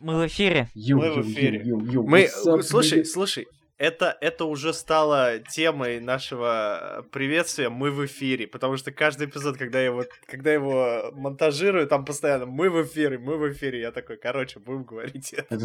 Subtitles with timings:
[0.00, 0.68] Мы в эфире.
[0.74, 1.60] Йоу, Мы в йоу, эфире.
[1.64, 2.28] йоу, Мы,
[2.62, 9.26] слушай, слушай, это, это уже стало темой нашего приветствия «Мы в эфире», потому что каждый
[9.26, 13.80] эпизод, когда я его, когда его монтажирую, там постоянно «Мы в эфире, мы в эфире»,
[13.80, 15.54] я такой, короче, будем говорить это.
[15.54, 15.64] Это.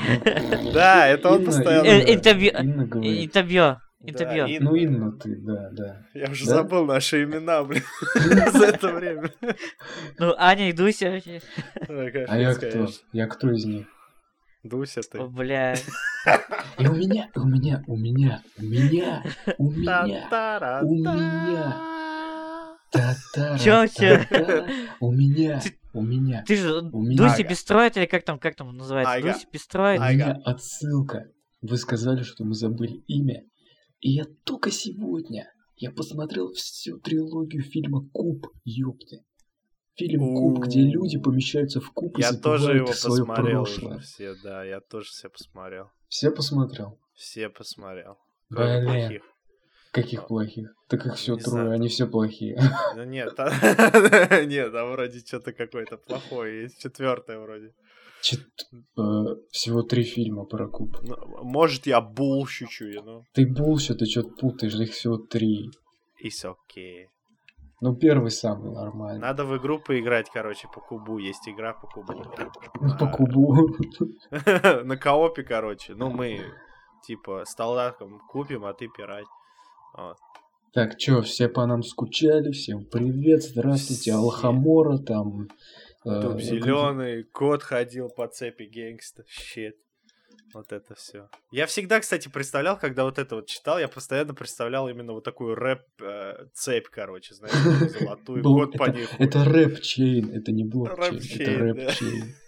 [0.74, 1.86] Да, это он постоянно.
[1.86, 2.52] Э, интервью-
[4.06, 4.46] Интервью.
[4.46, 4.52] Да.
[4.52, 4.70] Инна.
[4.70, 6.06] Ну, Инна ты, да, да.
[6.14, 6.56] Я уже Да?
[6.56, 7.82] забыл наши имена, блин,
[8.52, 9.30] за это время.
[10.18, 11.20] Ну, Аня и Дуся.
[12.28, 12.86] А я кто?
[13.12, 13.86] Я кто из них?
[14.62, 15.18] Дуся ты.
[15.18, 15.74] О, Бля.
[16.78, 19.22] И у меня, у меня, у меня, у меня,
[19.58, 20.28] у меня,
[20.82, 21.88] у меня.
[22.90, 24.24] Та-та-ра, Чё, чё?
[25.00, 25.60] У меня,
[25.92, 29.20] у меня, Ты же Дуся Бестроит или как там, как там называется?
[29.20, 30.00] Дуся Бестроит.
[30.00, 31.26] у меня отсылка.
[31.60, 33.42] Вы сказали, что мы забыли имя.
[34.04, 39.24] И я только сегодня, я посмотрел всю трилогию фильма Куб, ёпты.
[39.94, 43.98] Фильм Куб, где люди помещаются в куб и Я тоже его свое посмотрел прошлое.
[44.00, 45.88] все, да, я тоже все посмотрел.
[46.08, 46.98] Все посмотрел?
[47.14, 48.18] Все посмотрел.
[48.50, 48.84] Блин.
[48.84, 49.22] плохих.
[49.90, 50.68] Каких плохих?
[50.88, 52.60] Так их все трое, они все плохие.
[52.96, 56.78] Ну нет, а- нет, там вроде что-то какое-то плохое есть.
[56.78, 57.72] Четвертое вроде.
[58.32, 59.02] Э,
[59.50, 60.96] Всего три фильма про куб.
[61.02, 63.22] Ну, может, я булщучу, you know?
[63.32, 65.70] Ты булщит, ты что-то путаешь, их всего три.
[66.24, 67.06] It's okay.
[67.80, 69.20] Ну, первый самый нормальный.
[69.20, 71.18] Надо в игру поиграть, короче, по кубу.
[71.18, 72.14] Есть игра по кубу.
[72.80, 73.68] Ну, по А, кубу.
[74.84, 75.94] На коопе, короче.
[75.94, 76.40] Ну, мы,
[77.06, 79.26] типа, с Талдаком купим, а ты пирать.
[80.72, 84.12] Так, чё, все по нам скучали, всем привет, здравствуйте.
[84.14, 85.48] Алхамора там.
[86.04, 89.76] Э, Дуб как- зеленый, кот ходил по цепи gangsta shit.
[90.54, 91.28] Вот это все.
[91.50, 95.56] Я всегда, кстати, представлял, когда вот это вот читал, я постоянно представлял именно вот такую
[95.56, 99.06] рэп-цепь, короче, знаешь, золотую, кот по ней.
[99.18, 101.76] Это rap chain, это не блокчейн,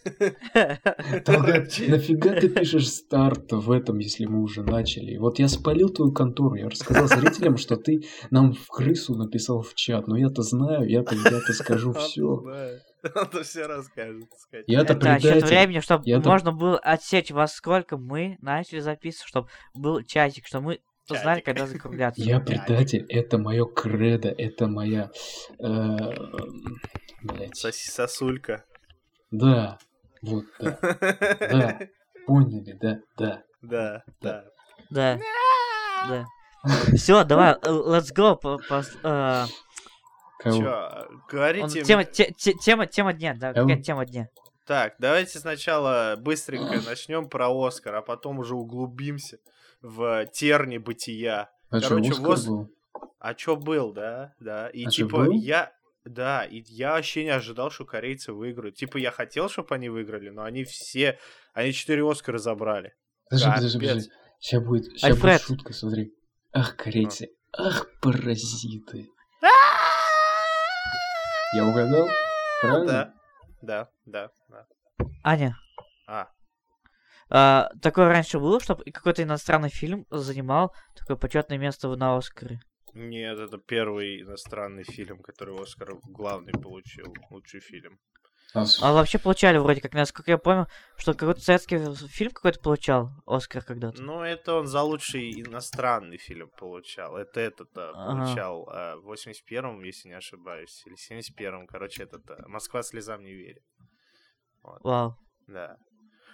[0.04, 5.16] это Rap chain, нафига ты пишешь старт в этом, если мы уже начали?
[5.16, 9.75] Вот я спалил твою контору, я рассказал зрителям, что ты нам в крысу написал в
[9.75, 11.16] чат, но я-то знаю, я-то
[11.52, 12.44] скажу все.
[13.15, 14.25] Он-то все расскажет.
[14.67, 15.47] Я-то Это счет предатель.
[15.47, 20.65] времени, чтобы Я-то- можно было отсечь, во сколько мы начали записывать, чтобы был чатик, чтобы
[20.67, 21.44] мы знали, Чатик.
[21.44, 22.22] когда закругляться.
[22.22, 25.11] Я предатель, это мое кредо, это моя...
[25.59, 25.97] э.
[27.55, 28.65] Соси сосулька.
[29.31, 29.78] Да,
[30.23, 31.78] вот, да, да,
[32.27, 33.43] поняли, да, да.
[33.62, 34.44] Да, да.
[34.91, 35.19] Да.
[36.09, 36.25] Да.
[36.97, 38.38] Все, давай, э, let's go.
[40.38, 40.56] Кого?
[40.58, 41.82] Чё, он- говорите...
[41.82, 43.69] Тема, те- те- тема, тема дня, да, Кого?
[43.69, 44.28] какая тема дня.
[44.66, 49.38] Так, давайте сначала быстренько начнем про Оскар, а потом уже углубимся
[49.80, 51.50] в терни бытия.
[51.70, 52.70] А что, короче, Оскар воз- был?
[53.19, 54.34] А чё был, да?
[54.41, 54.69] Да.
[54.69, 55.32] И А типа был?
[55.32, 55.72] я.
[56.04, 58.76] Да, и я вообще не ожидал, что корейцы выиграют.
[58.76, 61.19] Типа я хотел, чтобы они выиграли, но они все.
[61.52, 62.94] Они четыре Оскара забрали.
[63.28, 63.88] Подожди, подожди, Капец.
[63.91, 64.10] подожди.
[64.38, 65.22] Сейчас будет, сейчас Альфред.
[65.22, 66.12] будет шутка, смотри.
[66.52, 69.08] Ах, корейцы, ах, паразиты.
[71.56, 72.06] Я угадал?
[72.61, 72.87] Правильно?
[72.87, 73.15] Да.
[73.62, 74.67] Да, да, да.
[75.25, 75.56] Аня,
[76.06, 76.28] А,
[77.31, 82.61] а, такое раньше было, чтобы какой-то иностранный фильм занимал такое почетное место в- на Оскаре?
[82.93, 87.15] нет, это первый иностранный фильм, который Оскар главный получил.
[87.31, 87.99] Лучший фильм.
[88.54, 93.10] А А вообще получали вроде как, насколько я помню, что какой-то советский фильм какой-то получал
[93.26, 94.00] Оскар когда-то.
[94.00, 97.16] Ну, это он за лучший иностранный фильм получал.
[97.16, 98.24] Это этот а, Ага.
[98.24, 101.66] получал а, в 81-м, если не ошибаюсь, или 71-м.
[101.66, 103.62] Короче, этот а, «Москва слезам не верит».
[104.62, 105.16] Вау.
[105.46, 105.76] Да.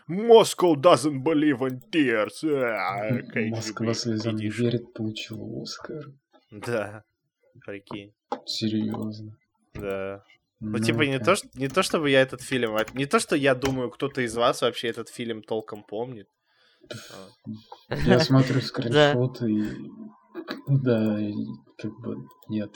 [0.08, 2.44] Moscow doesn't believe in tears.
[2.44, 6.04] А, Москва слезам не верит, получил Оскар.
[6.50, 7.04] Да,
[7.64, 8.12] прикинь.
[8.46, 9.36] Серьезно.
[9.74, 10.22] Да.
[10.64, 12.76] Ну, типа, не то, что, не то, чтобы я этот фильм...
[12.94, 16.28] Не то, что я думаю, кто-то из вас вообще этот фильм толком помнит.
[17.88, 17.96] А.
[17.96, 19.64] Я смотрю скриншоты и...
[20.68, 21.18] Да,
[21.78, 22.16] как бы
[22.48, 22.70] нет.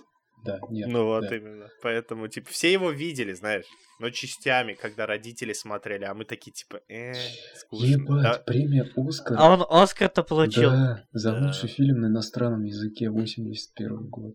[0.44, 0.88] Да, нет.
[0.88, 1.36] Ну вот да.
[1.36, 1.68] именно.
[1.82, 3.64] Поэтому, типа, все его видели, знаешь,
[4.00, 7.14] но частями, когда родители смотрели, а мы такие, типа, э,
[7.56, 7.86] скучно.
[7.86, 9.36] Ебать, Да, премия Оскар.
[9.38, 10.70] А он Оскар-то получил.
[10.70, 11.46] Да, за Да.
[11.46, 14.34] лучший фильм на иностранном языке 81 год.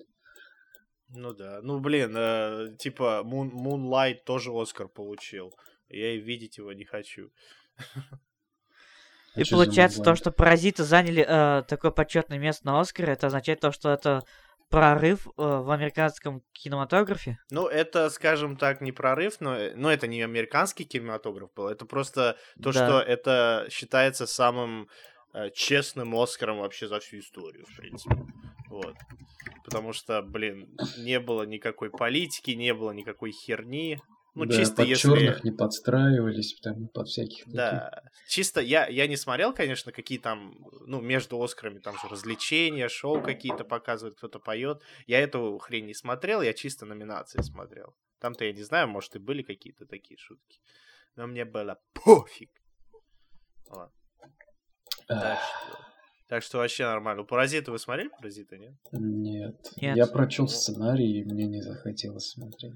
[1.13, 1.59] Ну да.
[1.61, 5.53] Ну, блин, э, типа, Moon, Moonlight тоже Оскар получил.
[5.89, 7.31] Я и видеть его не хочу.
[9.33, 13.61] А И получается то, что паразиты заняли э, такое почетное место на Оскаре, это означает
[13.61, 14.23] то, что это
[14.69, 17.37] прорыв э, в американском кинематографе.
[17.49, 21.85] Ну, это, скажем так, не прорыв, но, э, но это не американский кинематограф был, это
[21.85, 22.73] просто то, Да.
[22.73, 24.89] что это считается самым
[25.53, 28.25] честным Оскаром вообще за всю историю, в принципе.
[28.69, 28.95] Вот.
[29.63, 33.99] Потому что, блин, не было никакой политики, не было никакой херни.
[34.33, 35.09] Ну, Да, чисто под если...
[35.09, 37.53] черных не подстраивались, там под всяких таких.
[37.53, 40.55] Да, чисто я, я не смотрел, конечно, какие там,
[40.87, 44.81] ну, между Оскарами там же развлечения, шоу какие-то показывают, кто-то поет.
[45.05, 47.93] Я эту хрень не смотрел, я чисто номинации смотрел.
[48.19, 50.61] Там-то я не знаю, может и были какие-то такие шутки.
[51.17, 52.51] Но мне было пофиг.
[53.67, 53.91] Вот.
[55.19, 55.77] Так Ах, что,
[56.29, 57.23] так что вообще нормально.
[57.23, 58.09] Паразиты вы смотрели?
[58.17, 58.73] Паразиты, нет?
[58.93, 59.55] Нет.
[59.81, 59.97] Нет.
[59.97, 60.49] Я прочел Ну.
[60.49, 62.73] сценарий, и мне не захотелось смотреть.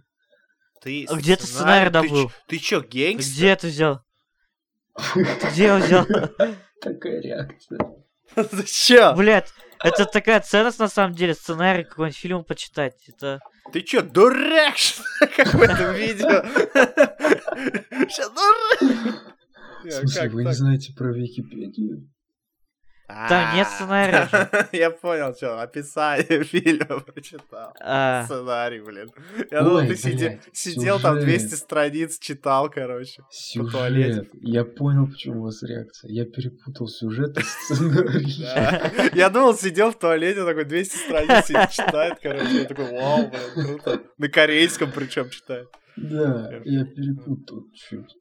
[0.81, 2.29] Ты А где ты сценарий ты добыл?
[2.29, 3.35] ч- Ты чё, гейнгстер?
[3.37, 4.01] Где ты взял?
[5.13, 6.05] Ты где взял?
[6.81, 7.79] Какая реакция?
[8.35, 9.15] Ты чё?
[9.15, 9.49] Блять,
[9.83, 12.95] это такая ценность на самом деле, сценарий какой-нибудь фильм почитать.
[13.07, 13.39] Это...
[13.71, 14.75] Ты чё, дурак,
[15.37, 16.43] как в этом видео?
[18.09, 19.35] Ща, дурак!
[19.83, 20.55] В смысле, вы не так?
[20.55, 22.09] знаете про Википедию?
[23.07, 24.67] Там нет сценария же.
[24.77, 27.73] Я понял, что описание фильма прочитал.
[27.79, 29.09] А, Сценарий, блин.
[29.51, 31.39] Я думал, ты сидел там сюжет.
[31.39, 33.21] 200 страниц, читал, короче.
[33.71, 34.13] туалете.
[34.13, 34.29] Сюжет.
[34.41, 36.09] Я понял, почему у вас реакция.
[36.11, 38.25] Я перепутал сюжет и сценарий.
[39.13, 42.59] Я думал, сидел в туалете, такой 200 страниц сидит, читает, короче.
[42.59, 44.01] Я такой, вау, блин, круто.
[44.17, 45.67] На корейском причем читает.
[45.97, 48.15] Да, я перепутал чуть.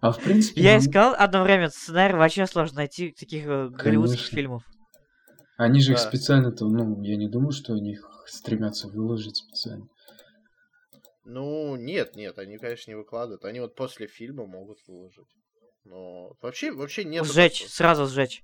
[0.00, 0.60] А в принципе...
[0.60, 4.64] Я искал одно время сценарий, вообще сложно найти таких э, голливудских фильмов.
[5.56, 6.04] Они же их Да.
[6.08, 9.86] специально-то, ну, я не думаю, что они их стремятся выложить специально.
[11.24, 13.44] Ну, нет, нет, они, конечно, не выкладывают.
[13.44, 15.28] Они вот после фильма могут выложить.
[15.84, 17.26] Но вообще, вообще нет.
[17.26, 18.42] Сжечь, сразу сжечь.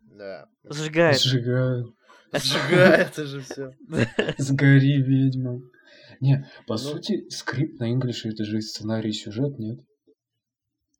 [0.00, 0.46] Да.
[0.64, 1.20] Сжигает.
[1.20, 1.94] Сжигают.
[2.32, 3.72] Сжигает это же все.
[4.38, 5.60] Сгори, ведьма.
[6.22, 6.78] Не, по Ну.
[6.78, 9.78] сути, скрипт на инглише это же и сценарий и сюжет, нет?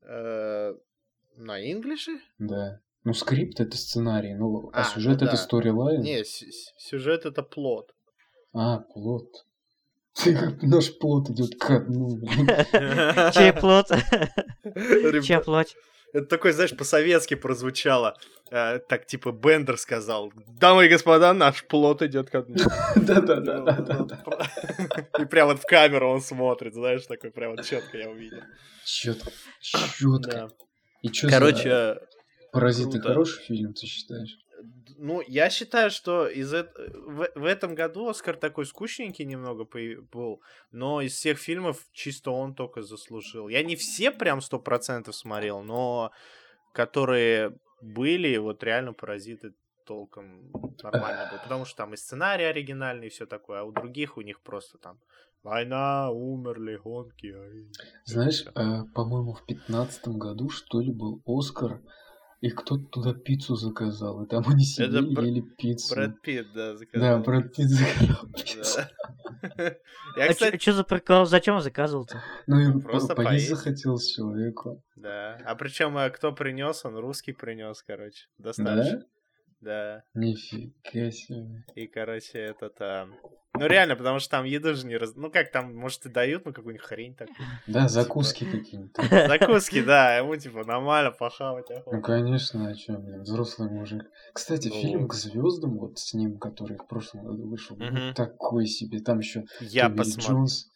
[0.02, 0.74] Э,
[1.36, 2.20] На инглише?
[2.38, 2.80] Да.
[3.04, 5.42] Ну, скрипт это сценарий, ну, а, А, сюжет ну это да.
[5.42, 6.02] storyline.
[6.02, 7.94] Не, сюжет это plot.
[8.52, 9.28] А, plot.
[10.62, 12.18] Наш плот идет ко дну.
[13.32, 13.86] Чей плот?
[15.24, 15.74] Чья плоть?
[16.12, 18.16] Это такой, знаешь, по-советски прозвучало.
[18.50, 22.56] Э, Так, типа, Бендер сказал, дамы и господа, наш плод идет ко дну.
[22.96, 24.24] Да-да-да-да-да.
[25.18, 28.42] И прям вот в камеру он смотрит, знаешь, такой прям вот четко я увидел.
[28.84, 29.30] Четко.
[29.60, 30.50] Четко.
[31.02, 31.96] И чё Короче,
[32.52, 34.36] паразиты хороший фильм, ты считаешь?
[35.02, 39.66] Ну, я считаю, что из эт- в, в этом году Оскар такой скучненький немного
[40.12, 43.48] был, но из всех фильмов чисто он только заслужил.
[43.48, 46.12] Я не все прям сто процентов смотрел, но
[46.72, 49.54] которые были, вот реально паразиты
[49.86, 50.52] толком
[50.82, 51.38] нормально был.
[51.42, 54.78] Потому что там и сценарий оригинальный, и все такое, а у других у них просто
[54.78, 55.00] там
[55.42, 57.26] война, умерли, гонки.
[57.26, 57.66] ай».
[58.04, 61.80] Знаешь, э, по-моему, в пятнадцатом году, что ли, был Оскар,
[62.42, 65.94] и кто-то туда пиццу заказал, и там они сидели, Бр- ели пиццу.
[65.94, 67.22] Брэд Питт, да, Да, заказал.
[67.22, 68.80] Брэд Питт заказал пиццу.
[70.16, 70.26] Да.
[70.28, 71.24] А что за прикол?
[71.24, 72.22] Зачем он заказывал-то?
[72.46, 73.48] Ну и Просто по- поесть.
[73.48, 74.84] захотелось человеку.
[74.94, 75.38] Да.
[75.44, 76.84] А причем кто принес?
[76.84, 78.26] Он русский принес, короче.
[78.38, 78.44] Да?
[78.50, 79.04] Достаточно.
[79.60, 80.02] Да.
[80.14, 81.64] Нифига себе.
[81.74, 82.80] И, короче, этот...
[82.80, 83.08] а,
[83.54, 85.14] Ну, реально, потому что там еду же не раз...
[85.14, 87.36] Ну, как там, может, и дают, ну, какую-нибудь хрень такую.
[87.66, 88.96] Да, закуски какие-нибудь.
[89.28, 91.70] Закуски, да, ему, типа, нормально похавать.
[91.70, 91.82] охота.
[91.94, 94.04] Ну, конечно, а чё, блин, взрослый мужик.
[94.32, 94.74] Кстати, Ну.
[94.80, 98.14] фильм «К звездам», вот с ним, который в прошлом году вышел, Мгм.
[98.14, 99.00] такой себе.
[99.00, 100.36] Там еще Я посмотрел.
[100.38, 100.70] Джонс.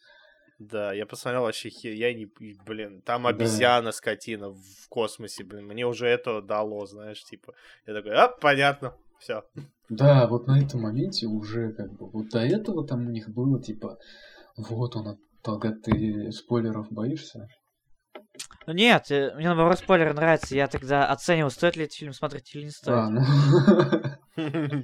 [0.59, 2.27] Да, я посмотрел вообще, я не...
[2.65, 3.29] Блин, там Да.
[3.29, 5.65] обезьяна, скотина в космосе, блин.
[5.65, 7.53] Мне уже это дало, знаешь, типа.
[7.87, 9.43] Я такой, а, понятно, все.
[9.89, 13.61] Да, вот на этом моменте уже как бы вот до этого там у них было
[13.61, 13.97] типа
[14.57, 17.47] вот он от Толга, ты спойлеров боишься?
[18.65, 20.55] Ну нет, э, мне наоборот спойлеры нравятся.
[20.55, 22.97] Я тогда оцениваю, стоит ли этот фильм смотреть или не стоит.
[22.97, 23.23] А, ну.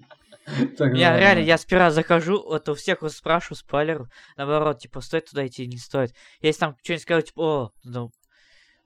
[0.77, 5.63] Я реально, я сперва захожу, вот у всех спрашиваю спойлер, наоборот, типа, стоит туда идти
[5.63, 6.13] или не стоит.
[6.41, 8.11] Если там что-нибудь скажут, типа, о, ну,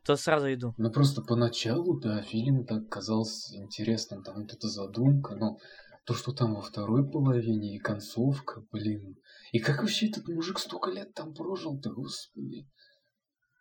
[0.07, 0.73] то сразу иду.
[0.77, 5.57] Ну просто поначалу, да, фильм так казался интересным, там вот эта задумка, но
[6.05, 9.17] то, что там во второй половине и концовка, блин.
[9.51, 12.65] И как вообще этот мужик столько лет там прожил-то, господи.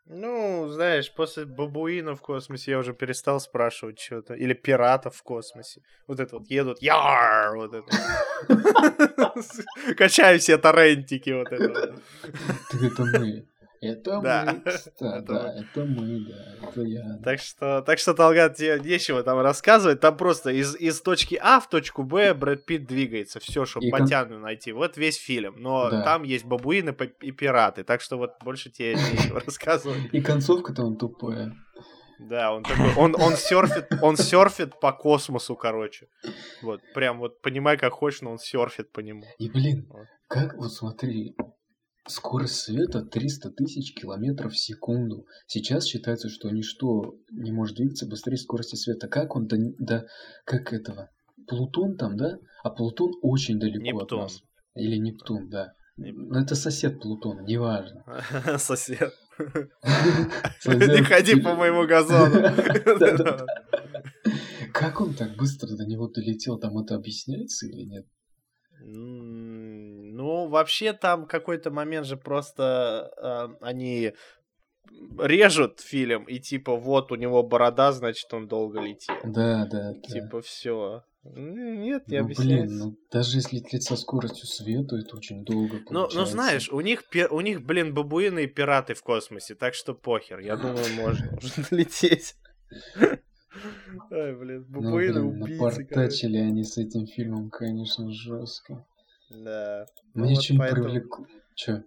[0.09, 4.35] Ну, знаешь, после бабуина в космосе я уже перестал спрашивать что-то.
[4.35, 5.83] Или пиратов в космосе.
[6.07, 7.91] Вот это вот едут, яр, вот это.
[9.97, 11.97] Качаю все торрентики, вот это.
[12.71, 13.49] Так это мы.
[13.80, 14.45] Это Да.
[14.52, 17.18] мы, кстати, да, это мы, да, это я.
[17.23, 20.00] Так что, так что, Талгат, тебе нечего там рассказывать.
[20.00, 23.40] Там просто из, из точки А в точку Б Брэд Питт двигается.
[23.40, 24.73] Все, чтобы И кон- потяну найти.
[24.73, 25.56] Вот весь фильм.
[25.59, 26.02] Но Да.
[26.02, 27.85] там есть бабуины и пираты.
[27.85, 30.12] Так что вот больше тебе нечего рассказывать.
[30.12, 31.54] И концовка там тупая.
[32.18, 36.09] Да, он такой, он, он серфит, он серфит по космосу, короче.
[36.62, 39.23] Вот, прям вот понимай, как хочешь, но он серфит по нему.
[39.38, 40.06] И, блин, Вот.
[40.26, 41.37] как, вот смотри,
[42.07, 45.27] скорость света 300 тысяч километров в секунду.
[45.47, 49.09] Сейчас считается, что ничто не может двигаться быстрее скорости света.
[49.09, 50.07] Как он до, до
[50.45, 51.11] как этого?
[51.47, 52.39] Плутон там, да?
[52.63, 54.21] А Плутон очень далеко Нептун.
[54.21, 54.43] от нас.
[54.75, 55.73] Или Нептун, да.
[55.97, 56.29] Нептун.
[56.29, 58.05] Ну, это сосед Плутона, неважно.
[58.59, 59.13] Сосед.
[59.39, 62.43] Не ходи по моему газону.
[64.73, 66.59] Как он так быстро до него долетел?
[66.59, 68.07] Там это объясняется или нет?
[70.47, 73.11] Ну, вообще там какой-то момент же просто
[73.61, 74.12] э, они
[75.19, 79.17] режут фильм, и типа вот у него борода, значит он долго летел.
[79.25, 80.00] Да, да, да.
[80.00, 81.03] Типа все.
[81.25, 82.67] Нет, не ну, объясняется.
[82.67, 86.19] блин, ну даже если лететь со скоростью света, это очень долго Ну, получается.
[86.19, 90.38] ну знаешь, у них, у них, блин, бабуины и пираты в космосе, так что похер.
[90.38, 92.37] Я думаю, можно уже лететь.
[94.12, 98.87] Ай, блин, Ну, бабуины убийцы, напортачили они с этим фильмом, конечно, жестко.
[99.30, 99.87] Да.
[100.14, 101.26] Ну Мне вот поэтому- привлекло.
[101.54, 101.85] Че?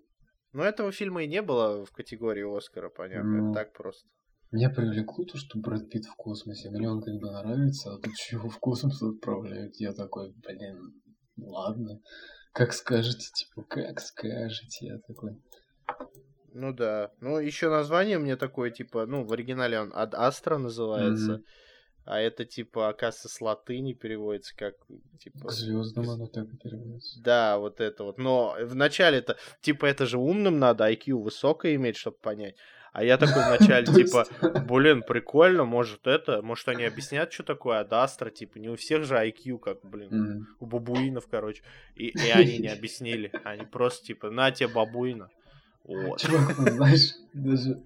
[0.51, 3.48] Но этого фильма и не было в категории Оскара, понятно.
[3.48, 3.53] Ну.
[3.53, 4.08] Так просто.
[4.51, 6.72] Меня привлекло то, что Брэд Питт в космосе.
[6.72, 9.75] Мне он как бы нравится, а тут его в космос отправляют.
[9.75, 11.01] Я такой, блин,
[11.38, 12.00] ладно.
[12.51, 14.88] Как скажете, типа, как скажете.
[14.88, 15.39] Я такой,
[16.51, 17.12] Ну да.
[17.22, 21.34] Ну, еще название мне такое, типа, ну, в оригинале он Ад Астра называется.
[21.34, 21.43] Мгм.
[22.06, 24.75] А это, типа, оказывается, с латыни переводится как,
[25.20, 25.48] типа...
[25.48, 27.22] к звездам оно так и переводится.
[27.22, 28.18] Да, вот это вот.
[28.18, 32.56] Но в начале-то, типа, это же умным надо, IQ высокое иметь, чтобы понять.
[32.91, 34.25] А я такой вначале, типа,
[34.68, 39.15] блин, прикольно, может это, может они объяснят, что такое Адастра, типа, не у всех же
[39.15, 41.63] IQ, как, блин, у бабуинов, короче.
[41.96, 43.32] И, и они не объяснили.
[43.44, 45.29] Они просто, типа, на тебе бабуина.
[45.84, 46.20] Вот.
[46.20, 47.82] Чувак, ну, знаешь, даже,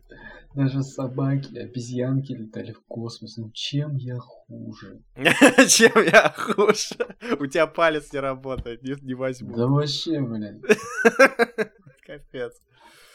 [0.55, 3.37] даже собаки, обезьянки летали в космос.
[3.37, 5.01] Ну чем я хуже?
[5.67, 6.95] Чем я хуже?
[7.39, 9.55] У тебя палец не работает, не, не возьму.
[9.55, 10.61] Да вообще, блин.
[12.05, 12.53] Капец.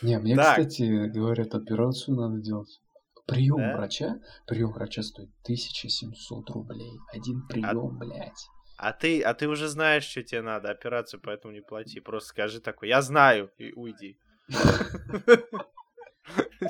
[0.02, 2.80] Не, мне, кстати, говорят, операцию надо делать.
[3.26, 6.99] Прием врача, прием врача стоит 1700 рублей.
[7.12, 8.49] Один прием, блядь.
[8.78, 12.00] А ты, а ты уже знаешь, что тебе надо, операцию, поэтому не плати.
[12.00, 14.18] Просто скажи такой, я знаю, и уйди.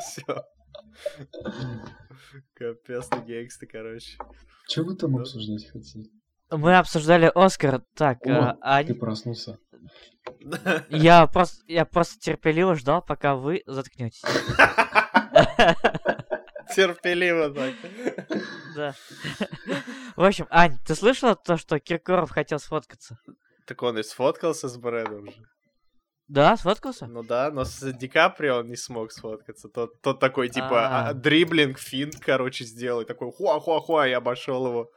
[0.00, 0.44] Все.
[2.54, 4.18] Капец, ты гангста, короче.
[4.68, 5.20] Что вы там Да.
[5.22, 6.10] обсуждать хотите?
[6.50, 7.82] Мы обсуждали Оскар.
[7.94, 9.58] Так, О, а, а Ты проснулся.
[10.90, 14.22] я просто я просто терпеливо ждал, пока вы заткнетесь.
[16.74, 17.74] Терпеливо так.
[18.74, 18.94] Да.
[20.16, 23.18] В общем, Ань, ты слышала то, что Киркоров хотел сфоткаться?
[23.66, 25.36] Так он и сфоткался с Брэдом же.
[26.28, 27.06] Да, сфоткался?
[27.06, 29.68] Ну да, но с Ди Каприо он не смог сфоткаться.
[29.68, 31.08] Тот, тот такой, типа, А.
[31.08, 33.00] а, дриблинг, финт, короче, сделал.
[33.00, 34.90] И такой, хуа-хуа-хуа, и обошел его.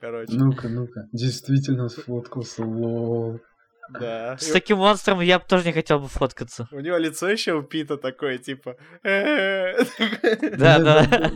[0.00, 1.08] Короче, Ну-ка, ну-ка.
[1.12, 3.40] Действительно сфоткался, лол.
[3.88, 4.36] да.
[4.38, 6.68] С таким монстром я бы тоже не хотел бы фоткаться.
[6.70, 8.76] У него лицо еще у Пита такое, типа...
[9.02, 11.06] Да, да.
[11.06, 11.30] да.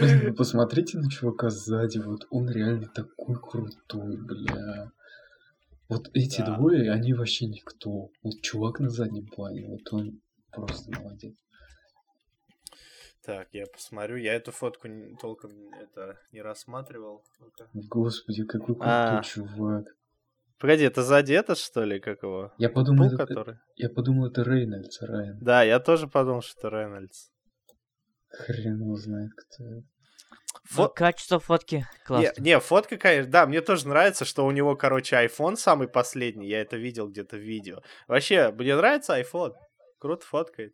[0.00, 4.90] Блин, ну посмотрите на чувака сзади, вот он реально такой крутой, бля.
[5.88, 6.56] Вот эти Да.
[6.56, 8.10] двое, они вообще никто.
[8.22, 11.34] Вот чувак на заднем плане, вот он просто молодец.
[13.22, 14.16] Так, я посмотрю.
[14.16, 17.24] Я эту фотку не- толком это не рассматривал.
[17.72, 19.22] Господи, какой крутой А.
[19.22, 19.86] чувак.
[20.58, 22.52] Погоди, это сзади это, что ли, как его?
[22.58, 23.56] Я подумал, Был, это, который?
[23.76, 25.38] я подумал, это Рейнольдс, Райан.
[25.40, 27.30] Да, я тоже подумал, что это Рейнольдс.
[28.28, 29.86] Хрен его знает, кто это.
[30.70, 32.42] Фо- Качество фотки Не, классно.
[32.42, 36.60] не, фотка, конечно, да, мне тоже нравится, что у него, короче, iPhone самый последний, я
[36.62, 37.80] это видел где-то в видео.
[38.08, 39.52] Вообще, мне нравится iPhone,
[39.98, 40.72] круто фоткает.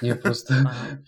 [0.00, 0.54] Не, просто,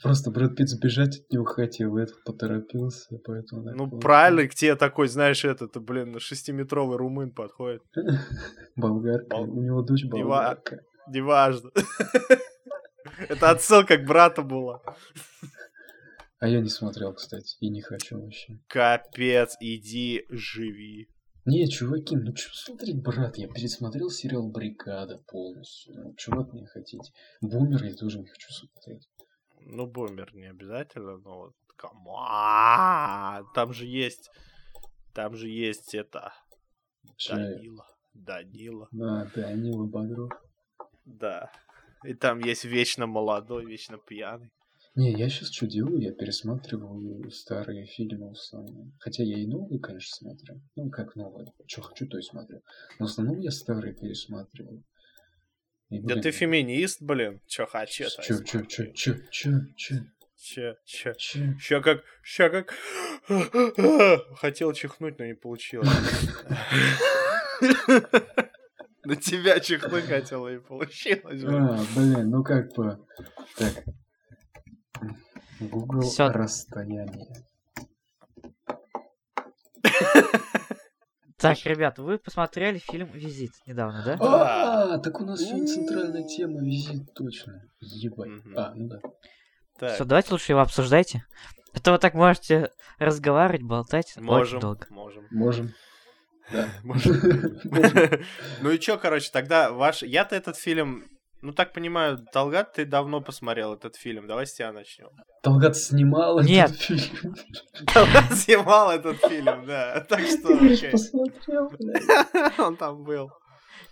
[0.02, 3.62] просто Брэд Питт сбежать от него хотел, этот поторопился, поэтому...
[3.74, 7.82] Ну, правильно, к тебе такой, знаешь, этот, блин, шестиметровый румын подходит.
[8.76, 10.80] Болгарка, Бол- у него дочь болгарка.
[11.08, 11.70] Неважно.
[13.28, 14.82] Это отсылка к брату была.
[16.40, 18.58] А я не смотрел, кстати, и не хочу вообще.
[18.66, 21.08] Капец, иди живи.
[21.44, 25.94] Не, чуваки, ну что смотреть, брат, я пересмотрел сериал «Бригада» полностью.
[25.94, 27.12] Ну, чего от меня хотите?
[27.40, 29.08] «Бумер» я тоже не хочу смотреть.
[29.62, 34.30] Ну, бумер не обязательно, но вот come on, там же есть,
[35.14, 36.32] там же есть это,
[37.16, 37.54] Шая.
[37.56, 40.30] Данила, Данила, Да, Данила Бодров.
[41.04, 41.50] да.
[42.04, 44.50] И там есть вечно молодой, вечно пьяный.
[44.96, 46.00] Не, я сейчас что делаю?
[46.00, 48.92] Я пересматриваю старые фильмы в основном.
[48.98, 50.60] Хотя я и новые, конечно, смотрю.
[50.74, 51.52] Ну, как новые.
[51.66, 52.60] Что хочу, то и смотрю.
[52.98, 54.82] Но в основном я старые пересматриваю.
[55.90, 59.96] И, Да блин, ты феминист, блин, чё хочу, то Чё, чё, чё, чё, чё, чё,
[60.44, 61.14] чё, чё.
[61.16, 61.54] чё?
[61.58, 62.74] Ща как, ща как...
[64.40, 65.88] Хотел чихнуть, но не получилось.
[69.04, 71.42] На тебя чихнуть хотела и получилось.
[71.44, 72.98] А, блин, ну как бы...
[73.56, 73.84] Так.
[75.60, 76.28] Google Всё.
[76.28, 77.28] расстояние.
[81.36, 84.18] Так, ребят, вы посмотрели фильм «Визит» недавно, да?
[84.20, 87.62] А, так у нас сегодня центральная тема визит, точно.
[87.80, 88.42] Ебать.
[88.54, 88.98] А, ну да.
[89.78, 91.24] Так, Все, давайте лучше его обсуждайте.
[91.72, 94.86] Это вы так можете разговаривать, болтать очень можем, долго.
[94.90, 95.26] можем.
[95.30, 95.72] Можем.
[96.52, 96.68] Да.
[96.82, 97.14] Можем.
[97.64, 98.20] Можем.
[98.60, 100.02] Ну и чё, короче, тогда ваш...
[100.02, 101.06] Я-то этот фильм...
[101.42, 104.26] Ну, так понимаю, Талгат, ты давно посмотрел этот фильм.
[104.26, 105.08] Давай с тебя начнем.
[105.42, 106.70] Талгат снимал этот Нет.
[106.72, 107.34] фильм.
[107.94, 110.04] Талгат снимал этот фильм, да.
[110.08, 110.48] Так что,
[110.90, 111.70] посмотрел,
[112.66, 113.30] он там был.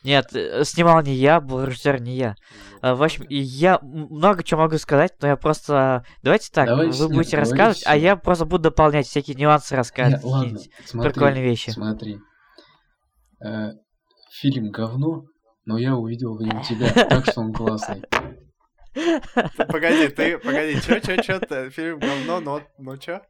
[0.05, 2.35] Нет, э, снимал не я, был режиссер не я.
[2.83, 6.05] А, В общем, я много чего могу сказать, но я просто...
[6.23, 8.01] Давайте так, Давайте, вы нет, будете рассказывать, а всё.
[8.01, 10.23] я просто буду дополнять всякие нюансы рассказывать.
[10.23, 11.11] ладно, какие-нибудь смотри.
[11.13, 11.71] прикольные вещи.
[11.71, 12.19] Смотри.
[13.45, 13.71] Э,
[14.41, 15.25] Фильм говно,
[15.69, 18.03] но я увидел в нем тебя, так что он классный.
[19.69, 23.21] Погоди, ты, погоди, чё, чё, чё, ты, фильм говно, но, но чё?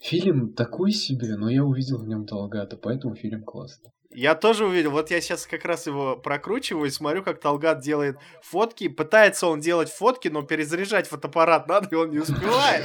[0.00, 3.90] Фильм такой себе, но я увидел в нем Талгата, поэтому фильм классный.
[4.10, 8.16] Я тоже увидел, вот я сейчас как раз его прокручиваю и смотрю, как Талгат делает
[8.42, 8.86] фотки.
[8.86, 12.84] Пытается он делать фотки, но перезаряжать фотоаппарат надо, и он не успевает.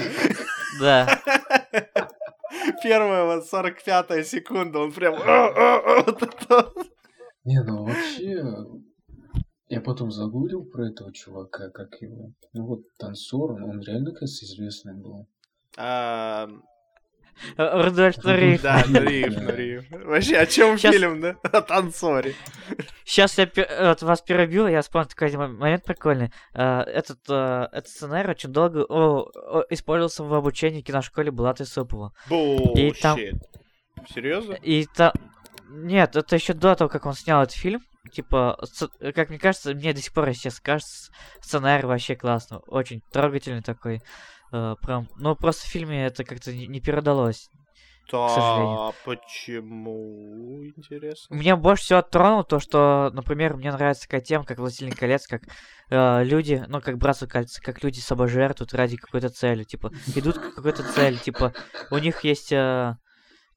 [0.79, 1.21] Да.
[2.83, 5.13] Первая вот 45 секунда, он прям...
[5.13, 6.87] вот это вот.
[7.45, 8.41] Не, ну вообще,
[9.73, 12.31] я потом загуглил про этого чувака, как его.
[12.53, 15.27] Ну вот, танцор, он, он реально, кажется, известный был.
[15.77, 16.47] А,
[17.57, 18.61] Э, Рудольф Нуриев.
[18.61, 18.83] Да.
[18.87, 19.85] Нуриев, Нуриев.
[19.89, 21.35] Вообще, о чем фильм, да?
[21.43, 22.35] О танцоре.
[23.05, 26.31] Сейчас я э, вот вас перебил, я вспомнил такой момент прикольный.
[26.53, 28.81] Э, Этот, этот сценарий очень долго
[29.69, 32.13] использовался в обучении киношколе Булата Исупова.
[32.29, 33.19] И там-.
[34.13, 34.53] Серьезно?
[34.53, 35.13] И там...
[35.69, 37.81] Нет, это еще до того, как он снял этот фильм.
[38.11, 42.57] Типа, сц- как мне кажется, мне до сих пор сейчас кажется, сценарий вообще классный.
[42.67, 44.01] Очень трогательный такой.
[44.51, 47.49] Э, прям, ну, просто в фильме это как-то не, не передалось.
[48.11, 50.65] Да, почему?
[50.75, 51.33] Интересно.
[51.33, 55.43] Меня больше всего тронуло то, что, например, мне нравится такая тема, как «Властелин колец», как
[55.89, 60.37] э, люди, ну, как «Братство кольца», как люди собой жертвуют ради какой-то цели, типа, идут
[60.37, 61.53] к какой-то цели, типа,
[61.89, 62.95] у них есть, э,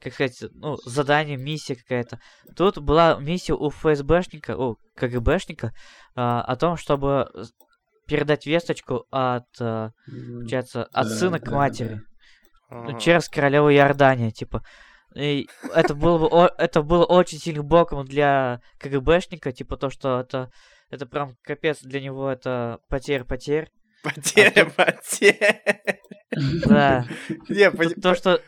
[0.07, 2.21] как сказать, ну, задание, миссия какая-то.
[2.57, 5.71] Тут была миссия у ФСБшника, у КГБшника, э,
[6.15, 7.29] о том, чтобы
[8.07, 12.03] передать весточку от, э, получается, от Да, сына к да, матери.
[12.71, 12.93] Ага.
[12.93, 14.63] Ну, через королеву Иордания, типа.
[15.17, 20.21] И это было бы о- это было очень сильным боком для КГБшника, типа то, что
[20.21, 20.51] это
[20.89, 23.71] это прям капец для него это потерь потерь.
[24.05, 25.61] Потеря, потеря.
[26.67, 27.05] Да.
[27.49, 28.41] Не, То, что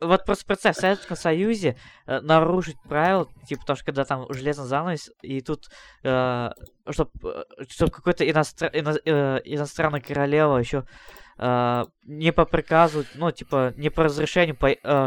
[0.00, 4.66] вот просто представь, в Советском Союзе э, нарушить правила, типа, то, что когда там железный
[4.66, 5.66] занавес, и тут,
[6.00, 7.10] чтобы
[7.68, 10.84] чтоб какой-то иностра- ино- э, иностранная королева еще
[11.36, 14.56] не по приказу, ну, типа, не по разрешению,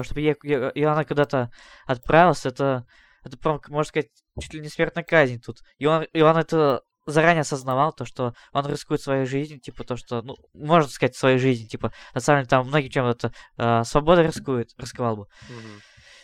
[0.03, 1.51] чтобы и она куда-то
[1.85, 2.85] отправилась, это,
[3.23, 5.59] это, прям, можно сказать, чуть ли не смертная казнь тут.
[5.77, 9.95] И он, и он это заранее осознавал, то, что он рискует своей жизнью, типа, то,
[9.95, 13.83] что, ну, можно сказать, своей жизнью, типа, на самом деле, там многим чем это э,
[13.83, 15.25] свобода рискует, рисковал бы.
[15.49, 15.81] Мгм.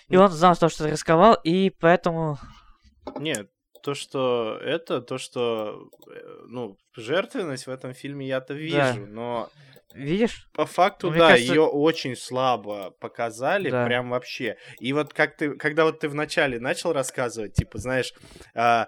[0.10, 2.38] И он знал, то, что рисковал, и поэтому...
[3.18, 3.50] Нет,
[3.82, 9.50] то, что это, то, что, э, ну, жертвенность в этом фильме я-то вижу, но
[9.94, 10.48] Видишь?
[10.54, 13.86] по факту, Ну, да, кажется- ее очень слабо показали, Да.
[13.86, 14.58] прям вообще.
[14.80, 18.14] И вот как ты, когда вот ты вначале начал рассказывать, типа, знаешь,
[18.56, 18.88] а,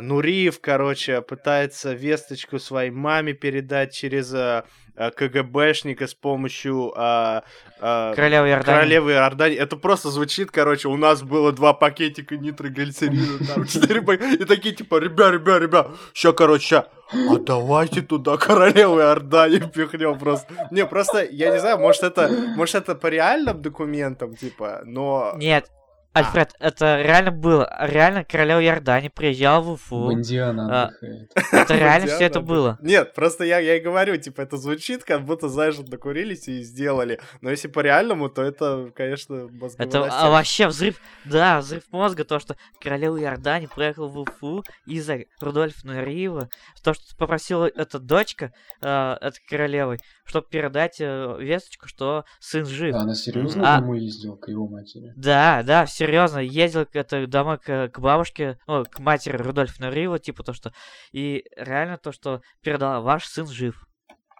[0.00, 4.64] Нуриев, короче, пытается весточку своей маме передать через а,
[4.96, 7.42] а, КГБшника с помощью а,
[7.80, 8.78] а, Королева Иордании.
[8.78, 9.58] Королевы Иордании.
[9.58, 14.00] Это просто звучит, короче, у нас было два пакетика нитроглицерина, там четыре
[14.34, 20.18] И такие, типа, ребя, ребя, ребя, ща, короче, ща, а давайте туда королеву Иордании пихнем
[20.18, 20.54] просто.
[20.70, 25.34] Не, просто, я не знаю, может это, может это по реальным документам, типа, но...
[25.36, 25.70] Нет,
[26.14, 27.76] Альфред, это реально было.
[27.80, 30.12] Реально королева Иордании приезжала в В Уфу.
[30.12, 31.32] Индиана А, отдыхает.
[31.52, 32.46] Это реально все это да.
[32.46, 32.78] было.
[32.80, 37.20] Нет, просто я, я и говорю, типа, это звучит, как будто, знаешь, накурились и сделали.
[37.40, 39.48] Но если по-реальному, то это, конечно,
[39.78, 45.24] Это а, вообще взрыв, да, взрыв мозга, то, что королева Иордании приехала в Уфу из-за
[45.40, 46.48] Рудольфа Нуриева,
[46.82, 52.94] то, что попросила эта дочка, э, этой королевы, чтобы передать э, весточку, что сын жив.
[52.94, 55.12] А она серьезно А- домой ездила к его матери?
[55.16, 60.18] Да, да, серьезно, ездил к это домой к, к бабушке, ну, к матери Рудольфа Нуриева,
[60.18, 60.72] типа то, что...
[61.12, 63.84] И реально то, что передала, ваш сын жив.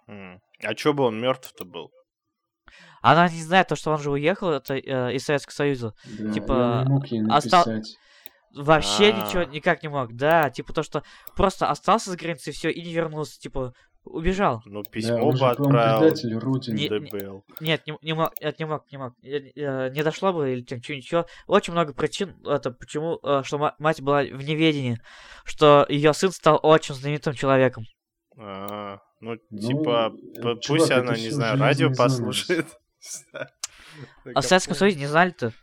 [0.07, 0.39] М.
[0.63, 1.91] А чё бы он мертв-то был?
[3.01, 5.93] Она не знает то, что он же уехал это, э, из Советского Союза.
[6.19, 7.65] Да, Типа, не мог ей остал-.
[8.55, 9.11] Вообще А.
[9.11, 11.03] ничего никак не мог, да, типа то, что
[11.35, 13.73] просто остался за границей, все, и не вернулся, типа,
[14.05, 14.61] убежал.
[14.65, 15.99] Ну, Да, письмо он бы отправил.
[16.01, 16.75] предатель Родины.
[16.75, 17.43] Не- Дебил.
[17.59, 20.97] Нет, не, не мог, не мог, не мог, э, не дошло бы или там чего
[20.97, 21.25] ничего.
[21.47, 24.99] Очень много причин, это почему, э, что ма- мать была в неведении,
[25.43, 27.83] что ее сын стал очень знаменитым человеком.
[28.37, 32.67] А, ну, Ну, типа, э, чувак, пусть она, не знаю, радио послушает.
[34.33, 35.53] А в Советском Союзе не знали-то?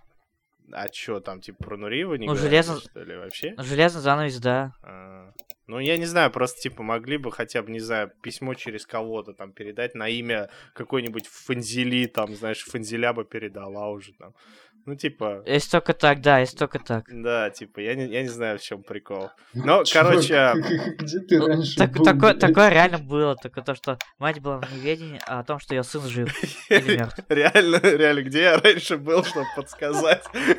[0.73, 3.55] А чё, там, типа, про Нуриева не Ну, говорили, железно- что ли, вообще?
[3.59, 4.73] Железный занавес, да.
[4.83, 5.33] А,
[5.69, 9.33] Ну, я не знаю, просто, типа, могли бы хотя бы, не знаю, письмо через кого-то
[9.33, 14.35] там передать на имя какой-нибудь Фанзели, там, знаешь, Фанзеля бы передала уже там.
[14.85, 17.05] Ну, типа, Если только так, да, если только так.
[17.09, 19.31] да, типа, я не, я не знаю, в чем прикол.
[19.55, 23.77] Но, короче, а, Где ты Ну, раньше так- был, такое, такое реально было, только то,
[23.77, 26.35] что мать была в неведении о том, что ее сын жив
[26.69, 27.21] или мертв.
[27.29, 30.25] реально, реально, где я раньше был, чтобы подсказать?
[30.35, 30.59] Люди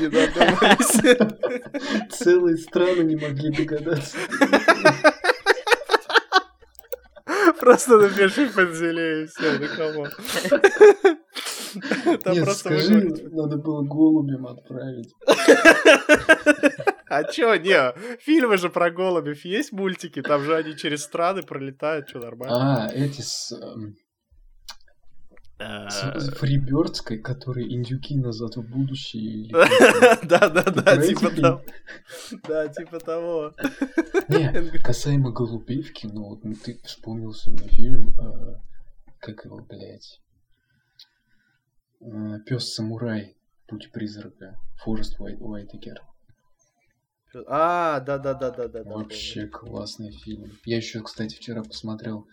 [0.00, 2.12] не додумались.
[2.16, 4.16] Целые страны не могли догадаться.
[7.60, 10.06] Просто напиши Фанзеле и все, ну кому.
[12.24, 13.32] Там Нет, просто скажи, выходит.
[13.32, 15.12] надо было голубям отправить.
[17.08, 22.08] А чё, не, фильмы же про голубев есть мультики, там же они через страны пролетают,
[22.08, 22.86] что нормально.
[22.86, 23.96] А, эти с, эм,
[25.58, 29.50] с Фрибердской, которые индюки назад в будущее.
[29.52, 30.26] как-то.
[30.26, 31.62] Да-да-да, про типа того.
[32.48, 33.52] Да, типа того.
[34.28, 38.56] Не, касаемо голубевки, ну вот ну, ты вспомнился мне фильм, э,
[39.18, 40.20] как его, блядь,
[42.46, 43.36] Пес самурай,
[43.68, 46.02] путь призрака, Форест Уайт, Уайтекер.
[47.46, 48.82] А, да-да-да-да-да.
[48.82, 50.50] Вообще классный фильм.
[50.64, 52.26] Я еще, кстати, вчера посмотрел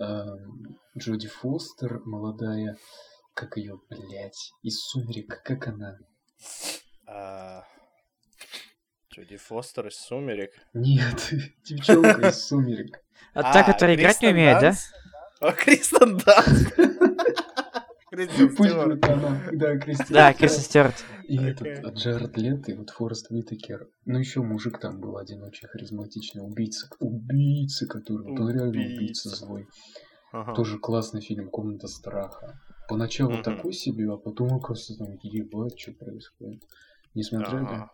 [0.00, 2.76] эм, Джоди Фостер, молодая,
[3.34, 5.96] как ее, блядь, из Сумерек, как она?
[7.06, 7.64] А,
[9.12, 10.52] Джоди Фостер из «Сумерек».
[10.72, 11.30] Нет,
[11.64, 13.00] девчонка из Сумерек.
[13.32, 14.74] А та, которая играть не умеет, да?
[15.40, 16.93] А, Кристен Данст.
[18.14, 19.00] Кристен Пусть Стюарт.
[20.10, 21.04] да, Кристен Стюарт.
[21.26, 23.88] И этот а, Джаред Лето, и вот Форест Уитакер.
[24.04, 26.42] Ну, еще мужик там был один очень харизматичный.
[26.42, 26.88] Убийца.
[27.00, 28.26] Убийца, который...
[28.26, 29.66] Он реально убийца злой.
[30.54, 32.60] Тоже классный фильм «Комната страха».
[32.88, 36.62] Поначалу такой себе, а потом, оказывается, там, ебать, что происходит.
[37.14, 37.64] Не смотрели?
[37.64, 37.90] Ага.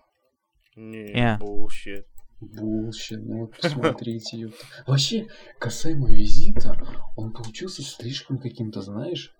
[0.76, 2.06] Не, bullshit.
[2.40, 4.38] Bullshit, ну вот посмотрите.
[4.38, 4.64] ёпта.
[4.87, 5.28] Вообще,
[5.59, 6.74] касаемо визита,
[7.14, 9.35] он получился слишком каким-то, знаешь,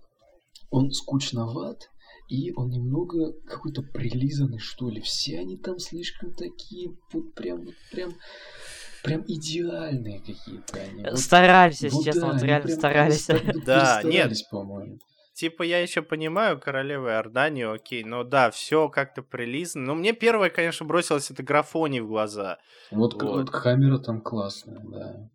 [0.71, 1.91] он скучноват,
[2.29, 5.01] и он немного какой-то прилизанный, что ли.
[5.01, 8.15] Все они там слишком такие, вот прям, вот прям,
[9.03, 11.03] прям идеальные какие-то они.
[11.05, 13.27] Вот- Старались, если вот честно, да, вот реально прям старались.
[13.67, 14.33] Да, нет.
[14.51, 14.99] по-моему.
[15.35, 19.87] Типа, я еще понимаю королеву Иорданию, окей, но да, все как-то прилизано.
[19.87, 22.59] Но мне первое, конечно, бросилось это графоний в глаза.
[22.91, 23.23] Вот, Вот.
[23.23, 25.31] вот камера там классная, да.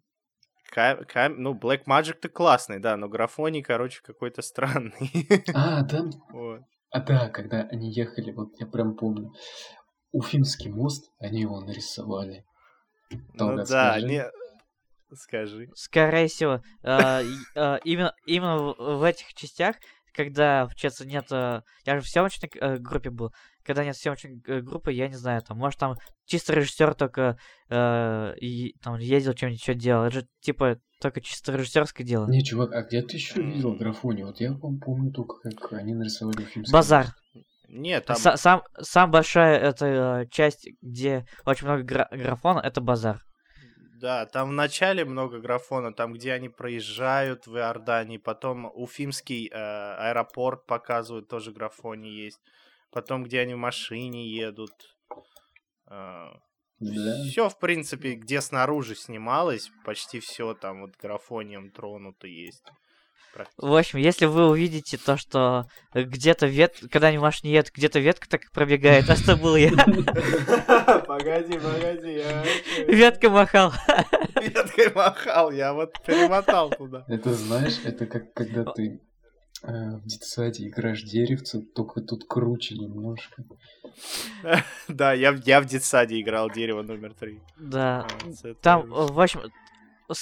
[0.75, 5.09] Ка- кам- Ну, Black Magic-то классный, да, но графоний, короче, какой-то странный.
[5.53, 6.61] А, там Вот.
[6.91, 9.31] А да, когда они ехали, вот я прям помню,
[10.11, 12.43] Уфимский мост, они его нарисовали.
[13.09, 14.07] Ну Талгат, да, скажи.
[14.07, 14.25] не...
[15.13, 15.69] Скажи.
[15.75, 19.77] Скорее всего, э, и- э, именно, именно в, в этих частях,
[20.13, 21.31] когда, получается, нет...
[21.31, 23.31] э, Я же в съемочной э, группе был.
[23.65, 27.37] Когда нет съемочной э, группы, я не знаю, там, может, там чисто режиссер только
[27.69, 30.05] э, и, там ездил, чем-нибудь что делал.
[30.05, 32.27] Это же, типа, только чисто режиссерское дело.
[32.27, 34.21] Не, чувак, а где ты еще видел графони?
[34.23, 37.07] Вот я вам помню только, как они нарисовали Уфимский Базар.
[37.67, 38.17] Нет, там...
[38.17, 43.21] Са- сам, сам большая эта э, часть, где очень много гра- графона, это базар.
[43.99, 49.55] Да, там в начале много графона, там, где они проезжают в Иордании, потом Уфимский э,
[49.55, 52.39] аэропорт показывают, тоже графони есть.
[52.95, 54.71] Потом, где они в машине едут.
[55.89, 56.31] Да.
[56.79, 62.63] Все, в принципе, где снаружи снималось, почти все там вот графонием тронуто есть.
[63.57, 66.77] В общем, если вы увидите то, что где-то вет...
[66.89, 69.71] когда они в машине едут, где-то ветка так пробегает, а что был я?
[71.05, 72.45] Погоди, погоди, я
[72.87, 73.73] Ветка махал.
[74.41, 77.03] веткой махал, я вот перемотал туда.
[77.09, 79.01] Это знаешь, это как когда ты
[79.71, 83.43] в детсаде играешь деревце, только тут круче немножко.
[84.87, 87.39] Да, я, в- я в детсаде играл дерево номер три.
[87.57, 88.07] Да.
[88.43, 89.41] А, Там, э, в общем,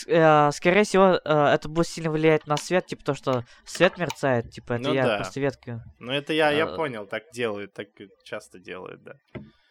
[0.07, 4.51] э, скорее всего, э, это будет сильно влиять на свет, типа то, что свет мерцает,
[4.51, 5.17] типа это Ну я да.
[5.17, 5.33] просто.
[5.99, 7.87] Ну, это я, я понял, так делают, так
[8.23, 9.15] часто делают, да.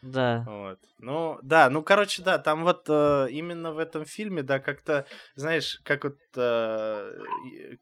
[0.03, 0.45] Да.
[0.47, 0.79] Вот.
[0.99, 5.81] Ну, да, ну, короче, да, там вот э, именно в этом фильме, да, как-то, знаешь,
[5.85, 7.13] как вот, э,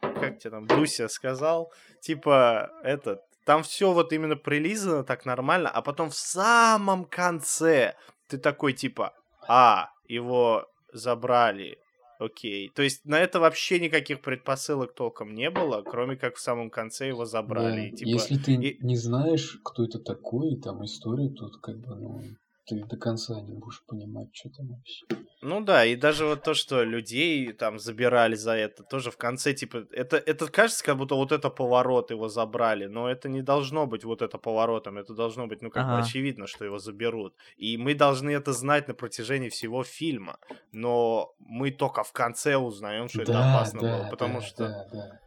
[0.01, 5.81] как тебе там Дуся сказал, типа, этот, там все вот именно прилизано так нормально, а
[5.81, 7.95] потом в самом конце
[8.29, 9.15] ты такой типа,
[9.49, 11.79] а, его забрали,
[12.21, 12.71] окей.
[12.75, 17.09] То есть на это вообще никаких предпосылок толком не было, кроме как в самом конце
[17.09, 17.91] его забрали.
[17.91, 21.79] Да, типа, Если ты и- не знаешь, кто это такой, и там историю, тут как
[21.79, 22.23] бы, ну,
[22.67, 25.07] ты до конца не будешь понимать, что там вообще.
[25.43, 29.55] Ну да, и даже вот то, что людей там забирали за это, тоже в конце,
[29.55, 33.87] типа, это, это кажется, как будто вот это поворот его забрали, но это не должно
[33.87, 36.03] быть вот это поворотом, это должно быть, ну, как бы Ага.
[36.03, 37.35] очевидно, что его заберут.
[37.57, 40.39] И мы должны это знать на протяжении всего фильма,
[40.73, 44.69] но мы только в конце узнаем, что это опасно было, потому да, что...
[44.69, 45.21] Да, да.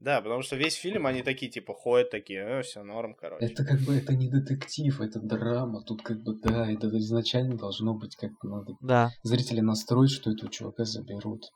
[0.00, 3.46] Да, потому что весь фильм они такие, типа, ходят такие, все норм, короче.
[3.46, 5.82] Это как бы, это не детектив, это драма.
[5.82, 10.30] Тут как бы, да, это изначально должно быть как бы надо Да, зрители настроить, что
[10.30, 11.46] этого чувака заберут.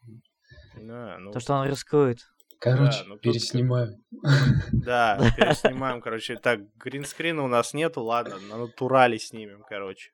[0.74, 2.18] Да, ну, то, что он рискует.
[2.58, 3.96] Короче, ну тут переснимаю.
[4.72, 6.36] Да, переснимаем, короче.
[6.36, 10.10] Так, гринскрина у нас нету, ладно, на натурале снимем, короче.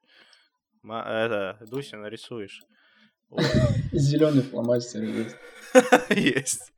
[0.85, 2.62] Это, Дуся, нарисуешь.
[3.93, 5.37] Зеленый фломастер есть.
[6.11, 6.73] Есть.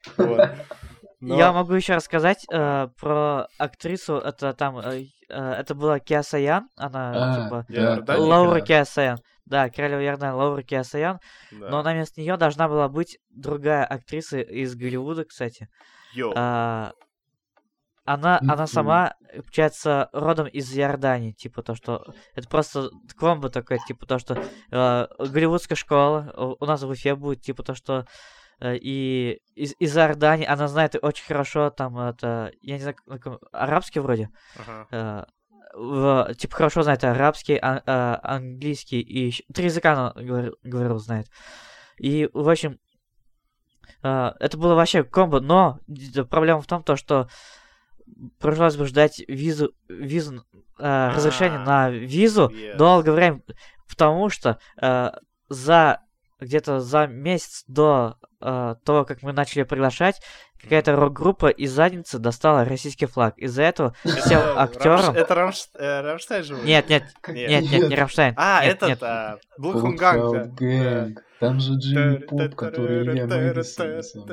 [1.21, 4.15] Но- Я могу еще рассказать э, про актрису.
[4.17, 8.19] Это там, э, э, это была Киасаян, она А, типа да?
[8.19, 8.61] Лаура да.
[8.63, 9.19] Киасаян.
[9.45, 11.19] Да, королева Иордания Лаура Киасаян.
[11.53, 11.69] Да.
[11.69, 15.69] Но на место нее должна была быть другая актриса из Голливуда, кстати.
[16.15, 16.33] Йоу.
[16.37, 16.93] А,
[18.07, 18.67] она, она Мгм.
[18.67, 22.03] сама, получается, родом из Иордании, типа то, что...
[22.35, 27.15] Это просто комбо такое, типа то, что э, голливудская школа у у нас в Уфе
[27.15, 28.07] будет, типа то, что
[28.63, 32.97] и из, из Иордании она знает очень хорошо там это, я не знаю,
[33.53, 34.87] арабский вроде, Ага.
[34.91, 35.25] э,
[35.75, 40.99] в- типа хорошо знает арабский, ан- э, английский и ещё- три языка она говорил, говорил,
[40.99, 41.29] знает.
[41.99, 42.79] И, в общем,
[44.03, 45.79] э, это было вообще комбо, но
[46.31, 47.29] проблема в том, то, что
[48.41, 50.45] пришлось бы ждать визу, визу,
[50.79, 53.43] э, разрешение А, на визу долгое время,
[53.89, 55.11] потому что э,
[55.49, 56.01] за
[56.41, 60.21] где-то за месяц до э, того, как мы начали приглашать,
[60.61, 63.39] какая-то рок-группа из задницы достала российский флаг.
[63.39, 65.15] Из-за этого всем Это актерам...
[65.15, 66.55] Это Рамш- э, Рамштайн же?
[66.63, 68.35] Нет, нет, нет, нет, не Рамштайн.
[68.37, 69.01] А, этот,
[69.59, 71.17] Bloodhound Gang.
[71.41, 74.27] Там же Джимми Поп, который Илья Мэдисон,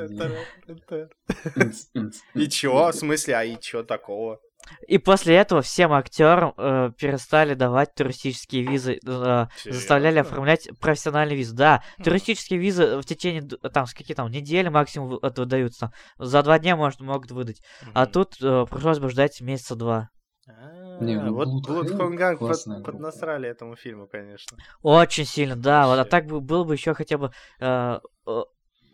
[2.34, 2.90] И чё?
[2.90, 4.40] В смысле, а и чё такого?
[4.86, 11.54] И после этого всем актерам э, перестали давать туристические визы, э, заставляли оформлять профессиональные визы.
[11.54, 12.02] Да, Хм.
[12.04, 15.92] туристические визы в течение там с какие там недели максимум это выдаются.
[16.18, 17.62] За два дня может могут выдать.
[17.94, 20.10] А тут э, пришлось бы ждать месяца два.
[20.48, 24.56] А, Не, ну, вот Блудхонганг классная под, поднасрали этому фильму, конечно.
[24.82, 25.86] Очень сильно, да.
[25.86, 28.42] Вот, а так бы было бы еще хотя бы э, э,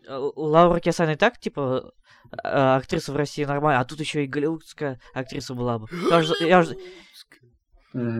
[0.07, 1.93] Лаура Кесан и так, типа,
[2.31, 5.87] актриса в России нормально, а тут еще и голливудская актриса была бы.
[6.09, 6.77] Я, уже- я, уже-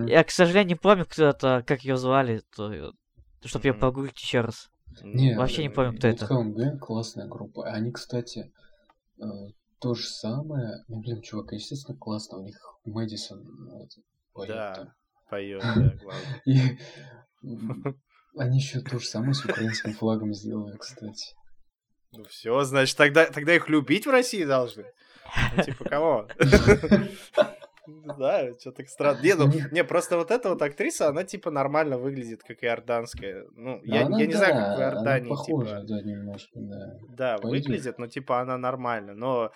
[0.08, 2.94] я, к сожалению, не помню, кто это, как ее звали, то,
[3.44, 3.82] чтобы ее Мгм.
[3.82, 4.70] погуглить еще раз.
[5.02, 6.26] Не, Вообще не помню, кто это.
[6.26, 7.68] Gang классная группа.
[7.68, 8.52] Они, кстати,
[9.20, 9.24] э,
[9.80, 10.84] то же самое.
[10.88, 12.38] Ну, блин, чувак, естественно, классно.
[12.38, 13.88] У них Мэдисон ну,
[14.34, 14.94] поет Да, там.
[15.30, 16.80] поет, да, главное.
[18.38, 21.36] Они еще то же самое с украинским флагом сделали, кстати.
[22.16, 24.86] Ну все, значит, тогда, тогда их любить в России должны.
[25.56, 26.28] Ну, типа кого?
[27.88, 29.22] Знаю, что так странно.
[29.22, 33.46] Не, ну, не, просто вот эта вот актриса, она типа нормально выглядит, как иорданская.
[33.56, 35.88] Ну, я, она, я не знаю, как в да, Иордании, Она похожа, типа.
[35.88, 37.00] да, немножко, да.
[37.10, 37.66] Да, Пойдёт.
[37.68, 39.14] выглядит, но типа она нормально.
[39.14, 39.52] Но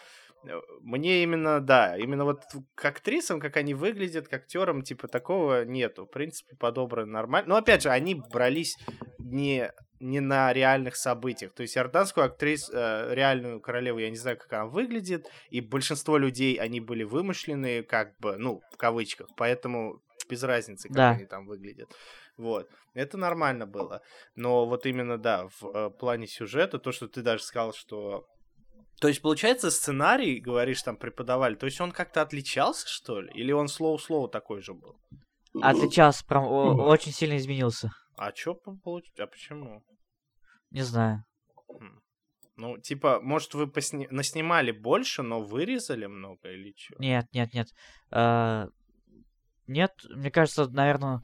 [0.81, 2.43] мне именно, да, именно вот
[2.75, 6.05] к актрисам, как они выглядят, к актерам, типа такого нету.
[6.05, 7.49] В принципе, подобрано нормально.
[7.49, 8.77] Но опять же, они брались
[9.17, 11.53] не, не на реальных событиях.
[11.53, 16.17] То есть иорданскую актрису, э, реальную королеву, я не знаю, как она выглядит, и большинство
[16.17, 21.09] людей, они были вымышленные, как бы, ну, в кавычках, поэтому без разницы, как Да.
[21.11, 21.89] они там выглядят.
[22.37, 22.69] Вот.
[22.93, 24.01] Это нормально было.
[24.35, 28.25] Но вот именно, да, в э, плане сюжета, то, что ты даже сказал, что...
[29.01, 33.31] То есть, получается, сценарий, говоришь, там преподавали, то есть он как-то отличался, что ли?
[33.33, 34.99] Или он слоу-слоу такой же был?
[35.61, 37.91] Отличался, прям о- очень сильно изменился.
[38.17, 39.83] А чё по- получ- А почему?
[40.71, 41.23] Не знаю.
[41.67, 41.99] Хм.
[42.57, 44.07] Ну, типа, может, вы посни...
[44.11, 46.95] наснимали больше, но вырезали много или что?
[46.99, 47.67] Нет, нет, нет.
[48.11, 48.67] Э,
[49.67, 51.21] Нет, мне кажется, наверное,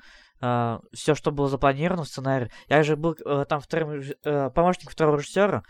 [0.94, 2.52] все, что было запланировано в сценарии.
[2.68, 5.64] Я же был э, там вторым э, помощником второго режиссера,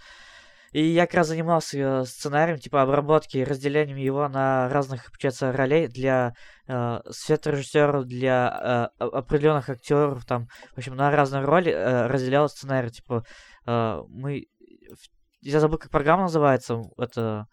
[0.75, 5.87] и я как раз занимался э, сценарием, типа обработки разделением его на разных, получается, ролей
[5.87, 6.33] для
[6.67, 12.89] э, светорежиссеров, для э, определенных актеров, там, в общем, на разные роли э, разделял сценарий.
[12.89, 13.23] Типа,
[13.65, 14.47] э, мы...
[15.39, 16.81] Я забыл, как программа называется.
[16.97, 17.45] Это...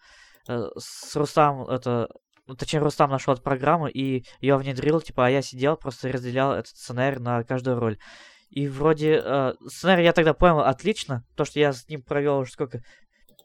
[0.49, 2.09] э, с Рустам, это...
[2.45, 6.51] ну, точнее, Рустам нашел эту программу и ее внедрил, типа, а я сидел, просто разделял
[6.51, 7.97] этот сценарий на каждую роль.
[8.49, 12.51] И вроде э, сценарий я тогда понял отлично, то, что я с ним провел уже
[12.51, 12.81] сколько,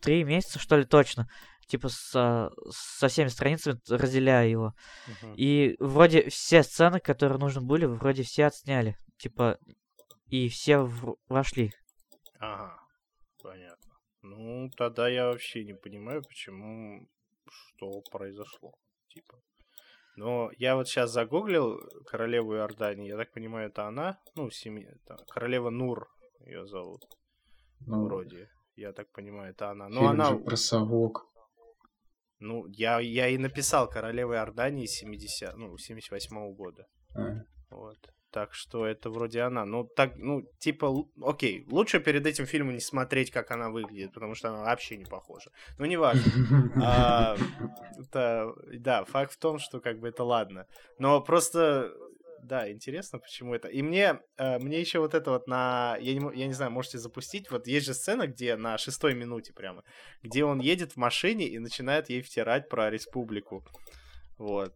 [0.00, 1.28] три месяца, что ли, точно.
[1.66, 4.74] Типа со, со всеми страницами разделяя его.
[5.06, 5.34] Мгм.
[5.36, 8.96] И вроде все сцены, которые нужны были, вроде все отсняли.
[9.18, 9.58] Типа,
[10.28, 11.72] и все в- вошли.
[12.38, 12.80] Ага,
[13.42, 13.92] понятно.
[14.22, 17.06] Ну, тогда я вообще не понимаю, почему,
[17.50, 18.72] что произошло,
[19.08, 19.38] типа.
[20.16, 25.16] Но я вот сейчас загуглил королеву Иордании, я так понимаю, это она, ну, семья, это
[25.28, 26.08] королева Нур
[26.40, 27.04] ее зовут,
[27.86, 28.50] Ну, вроде.
[28.78, 29.88] Я так понимаю, это она.
[29.88, 31.26] Но фильм она, же про совок.
[32.38, 36.86] ну, я, я и написал королева Иордании 70, ну, 78 года.
[37.14, 37.98] А, Вот.
[38.30, 39.64] Так что это вроде она.
[39.64, 44.34] Ну, так, ну, типа, окей, лучше перед этим фильмом не смотреть, как она выглядит, потому
[44.34, 45.50] что она вообще не похожа.
[45.78, 46.22] Ну, не важно.
[46.84, 47.36] А,
[47.98, 50.66] это, да, факт в том, что как бы это ладно.
[50.98, 51.90] Но просто,
[52.42, 53.68] да, интересно, почему это.
[53.68, 56.98] И мне, э, мне еще вот это вот на, я не, я не знаю, можете
[56.98, 59.84] запустить, вот есть же сцена, где на шестой минуте прямо,
[60.22, 63.64] где он едет в машине и начинает ей втирать про республику.
[64.38, 64.74] Вот.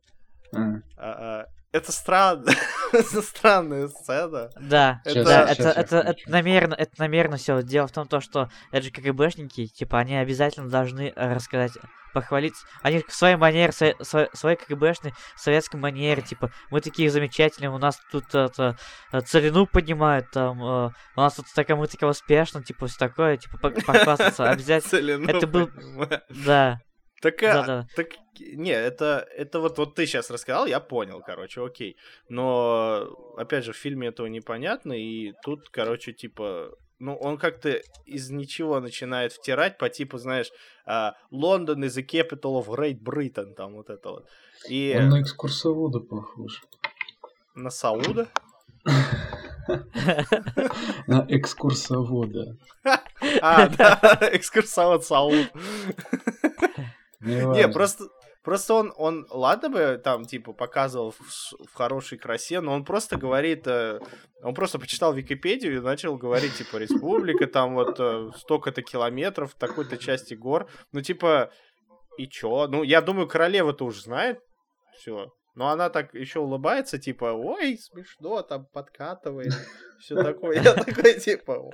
[0.55, 0.83] а.
[0.97, 2.51] А, а, это странно.
[2.93, 4.51] это странная сцена.
[4.61, 7.63] Да, Это- да, это, это, это намеренно, это намеренно все.
[7.63, 11.73] Дело в том, то, что это же КГБшники, типа, они обязательно должны э, рассказать,
[12.13, 12.55] похвалить.
[12.83, 17.79] Они в своей манере, своей, своей, своей КГБшной советской манере, типа, мы такие замечательные, у
[17.79, 18.77] нас тут это,
[19.13, 23.39] э, целину поднимают, там, э, у нас тут такая, мы такие успешно, типа, все такое,
[23.39, 24.91] типа, по- похвастаться обязательно.
[24.91, 25.71] Целину Это был-.
[26.29, 26.81] Да,
[27.23, 27.87] Так, а, Да-да.
[27.95, 28.09] так,
[28.41, 31.97] не, это, это вот, вот ты сейчас рассказал, я понял, короче, окей.
[32.29, 38.31] Но, опять же, в фильме этого непонятно, и тут, короче, типа, ну, он как-то из
[38.31, 40.51] ничего начинает втирать по типу, знаешь,
[40.85, 44.27] а, Лондон is the capital of Great Britain, там вот это вот.
[44.69, 46.61] И Он на экскурсовода похож.
[47.55, 48.27] на Сауда.
[51.07, 52.57] На экскурсовода.
[53.41, 55.47] А, да, экскурсовод Сауд.
[57.23, 58.05] Не, просто,
[58.43, 61.21] просто он, он, ладно бы там, типа, показывал в,
[61.67, 64.01] в хорошей красе, но он просто говорит, э,
[64.43, 69.59] он просто почитал Википедию и начал говорить, типа, республика, там вот э, столько-то километров, в
[69.59, 70.69] такой-то части гор.
[70.93, 71.53] Ну, типа,
[72.19, 72.67] и чё?
[72.67, 74.41] Ну, я думаю, королева-то уже знает
[74.97, 75.33] все.
[75.55, 79.53] Но она так еще улыбается, типа, ой, смешно, там подкатывает,
[80.01, 80.63] все такое.
[80.63, 81.71] Я такой, типа,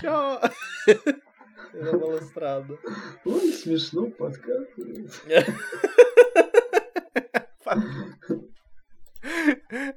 [0.00, 0.40] чё?
[1.72, 2.76] Это было странно.
[3.24, 5.10] Ой, смешно подкатывает.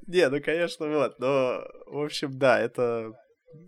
[0.07, 3.13] Не, ну конечно, вот, но, в общем, да, это...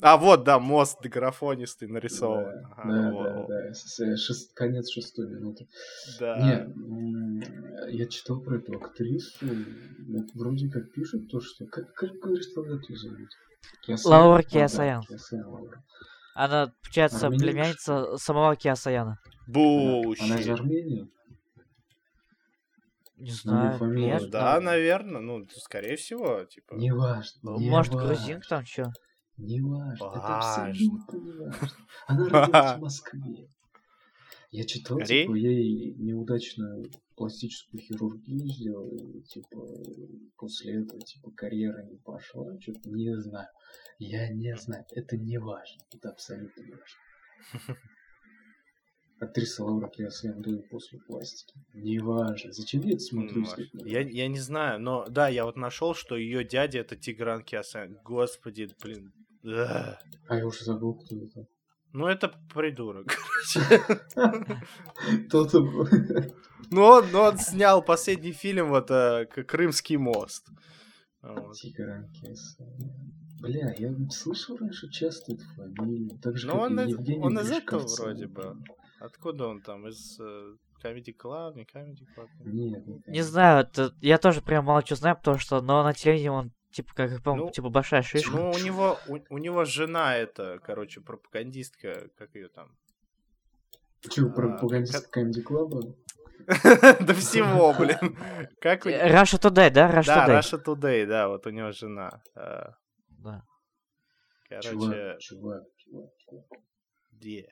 [0.02, 2.44] А, вот, да, мост графонистый нарисован.
[2.44, 5.68] Да, Ага, да, да, шест- Конец шестой минуты.
[6.20, 6.38] Да.
[6.68, 9.38] Не, я читал про эту актрису.
[9.42, 11.66] ну, Вроде как пишут то, что...
[11.68, 13.30] Как, как говоришь, тогда ее зовут?
[14.06, 15.04] Лаура Киасаян.
[15.04, 15.84] Киасаян Лаура.
[16.36, 19.18] Она, получается, Армянин, племянница самого Киасаяна.
[19.48, 19.62] Она,
[20.20, 20.50] она из.
[20.50, 21.10] Армении?
[23.18, 26.76] Не знаю, нет, Ну, да, там- наверное, ну, скорее всего, типа.
[26.76, 27.52] Неважно.
[27.52, 27.62] Может,
[27.94, 28.92] неважно, грузинка там что?
[29.38, 30.06] Неважно.
[30.06, 30.66] Это Важно.
[30.66, 31.70] абсолютно неважно.
[32.08, 33.48] Она родилась в Москве.
[34.56, 35.24] Я читал, Ри?
[35.24, 36.86] типа, ей неудачную
[37.18, 39.68] пластическую хирургию типа,
[40.38, 43.50] после этого, типа, карьера не пошла, что-то не знаю.
[44.00, 47.78] Я не знаю, это не важно, это абсолютно не важно.
[49.20, 51.60] Актриса Лаура Киасаян до и после пластики.
[51.74, 52.52] Неважно.
[52.54, 53.46] Зачем я это смотрю?
[53.74, 57.44] Ну, Я, я не знаю, но да, я вот нашел, что ее дядя это Тигран
[57.44, 57.98] Киасан.
[58.06, 59.12] Господи, блин.
[59.44, 59.98] А
[60.30, 61.46] я уже забыл, кто это.
[61.96, 63.08] Ну, это придурок.
[63.56, 63.82] короче.
[65.28, 65.60] Кто-то...
[66.72, 70.48] Ну, он, ну, он снял последний фильм, вот, э, Крымский мост.
[71.22, 71.56] Вот.
[73.40, 76.18] Бля, я слышал раньше часто эту фамилию.
[76.24, 78.58] Так же, Ну, как он, Евгений он из этого вроде бы.
[79.00, 79.88] Откуда он там?
[79.88, 82.30] Из э, Comedy Club, не Comedy Club?
[82.46, 86.30] Нет, Не знаю, это, я тоже прям мало что знаю, потому что, но на телевидении
[86.30, 88.32] он, типа, как помню, Ну, типа, большая шишка.
[88.36, 92.76] Ну, у него, у, у него жена это, короче, пропагандистка, как ее там?
[94.10, 95.96] Че, а, пропагандист Comedy Club?
[97.08, 98.18] Да всего, блин.
[98.62, 99.90] Как Э, Russia Today, да?
[99.90, 100.40] Russia Да, Today.
[100.40, 102.22] Russia Today, да, вот у него жена.
[102.36, 102.66] э,
[103.08, 103.42] Да.
[104.50, 106.46] Короче, Чувак, чувак, чувак,
[107.12, 107.50] где?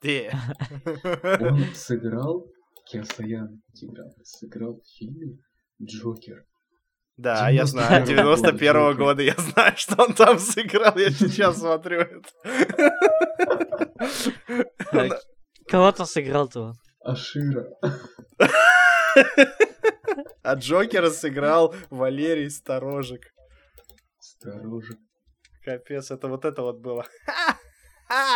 [0.00, 0.32] Где?
[1.40, 2.46] Он сыграл,
[2.86, 5.38] Киасаян Тигран, сыграл в фильме
[5.82, 6.44] Джокер.
[7.16, 8.94] Да, я знаю, 91-го 91 года.
[8.96, 12.28] года, я знаю, что он там сыграл, я сейчас смотрю это.
[14.92, 15.08] А,
[15.68, 16.74] Кого там сыграл-то он?
[17.04, 17.66] Ашира.
[20.42, 23.22] А Джокера сыграл Валерий Сторожик.
[24.20, 24.98] Сторожик.
[25.64, 27.04] Капец, это вот это вот было.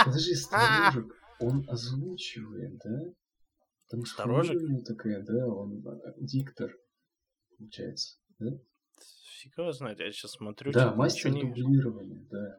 [0.04, 1.06] Подожди, Сторожик,
[1.40, 3.12] он озвучивает, да?
[4.04, 4.58] Что Сторожик?
[4.86, 6.70] такая, да, он э, диктор,
[7.62, 8.50] получается, да?
[9.40, 10.72] Фиг его знает, я сейчас смотрю.
[10.72, 12.58] Да, мастер не дублирования, да.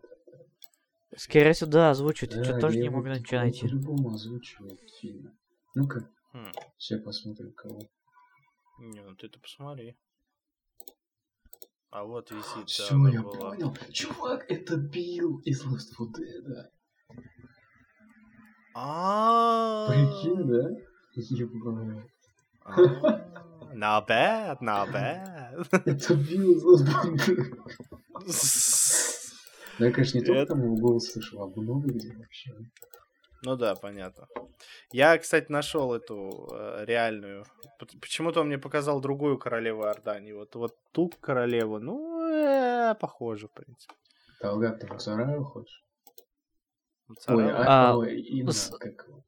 [1.16, 2.34] Скорее всего, да, озвучивают.
[2.34, 3.62] Я Да, что тоже не ничего он найти.
[3.62, 5.32] По-любому озвучивает фильмы.
[5.76, 7.80] Ну-ка, Хм, сейчас посмотрим, кого.
[8.80, 9.96] Не, ну ты-то посмотри.
[11.92, 13.52] А вот висит, да, Все, я была.
[13.52, 13.76] понял.
[13.92, 16.72] Чувак, это Билл из Lost for Dead.
[18.76, 20.70] А, Прикинь, да?
[21.16, 22.10] Ебать.
[23.74, 25.68] Not bad, not bad.
[25.86, 26.54] Это Билл
[29.80, 32.52] я, конечно, не только Это- там его голос слышал, а много где вообще.
[33.46, 34.28] Ну да, понятно.
[34.94, 37.44] Я, кстати, нашел эту э, реальную.
[38.00, 40.32] Почему-то он мне показал другую королеву Иордании.
[40.32, 43.94] Вот, вот ту королеву, ну, э, похоже, в принципе.
[44.40, 45.84] Талгат, ты Мусараю хочешь?
[47.10, 49.24] Ой, Царава, а, А, ой, Инна, с- как его?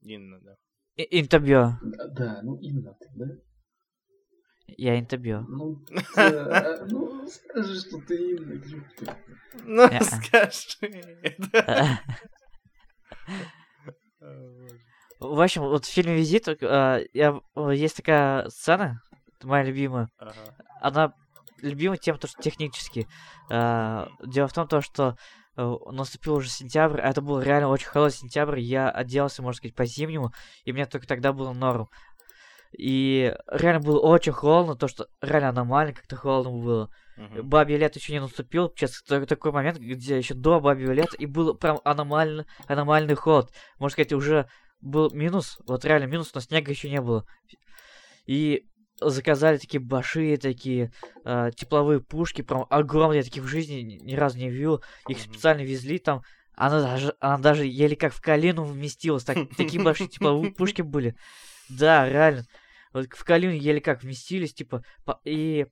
[0.00, 0.56] Инна, да.
[0.96, 1.72] И- Интабьё.
[1.82, 3.26] Да, Да, ну Инна ты, да?
[4.68, 5.44] Я интабьё.
[5.48, 5.78] Ну,
[6.16, 8.36] да, ну, скажи, что ты
[8.68, 9.06] чё ты.
[9.64, 10.02] Ну, Неа.
[10.02, 10.92] скажи.
[15.18, 19.00] В общем, вот в фильме «Визит» э, я, э, есть такая сцена,
[19.42, 20.08] моя любимая.
[20.18, 20.32] Ага.
[20.82, 21.12] Она
[21.62, 23.08] любима тем, то, что технически.
[23.50, 25.16] Э, Дело в том, то, что
[25.56, 29.74] э, наступил уже сентябрь, а это был реально очень холодный сентябрь, я оделся, можно сказать,
[29.74, 30.32] по-зимнему,
[30.64, 31.88] и мне только тогда было норм.
[32.76, 36.90] И реально было очень холодно, то, что реально аномально как-то холодно было.
[37.16, 37.48] Мгм.
[37.48, 41.24] Бабье лето еще не наступил, сейчас та- такой момент, где еще до бабьего лета, и
[41.24, 43.50] был прям аномально, аномальный холод.
[43.78, 44.46] Можно сказать, уже
[44.82, 47.24] был минус, вот реально минус, но снега еще не было.
[48.26, 48.66] И
[49.00, 50.90] заказали такие большие такие
[51.24, 54.82] э, тепловые пушки, прям огромные, я таких в жизни ни, разу не видел.
[55.08, 56.22] Их специально везли там.
[56.54, 59.24] Она даже, она даже еле как в калину вместилась.
[59.24, 61.14] Так, такие большие тепловые пушки были.
[61.68, 62.44] Да, реально.
[62.96, 65.66] Вот в калину еле как вместились, типа, по- и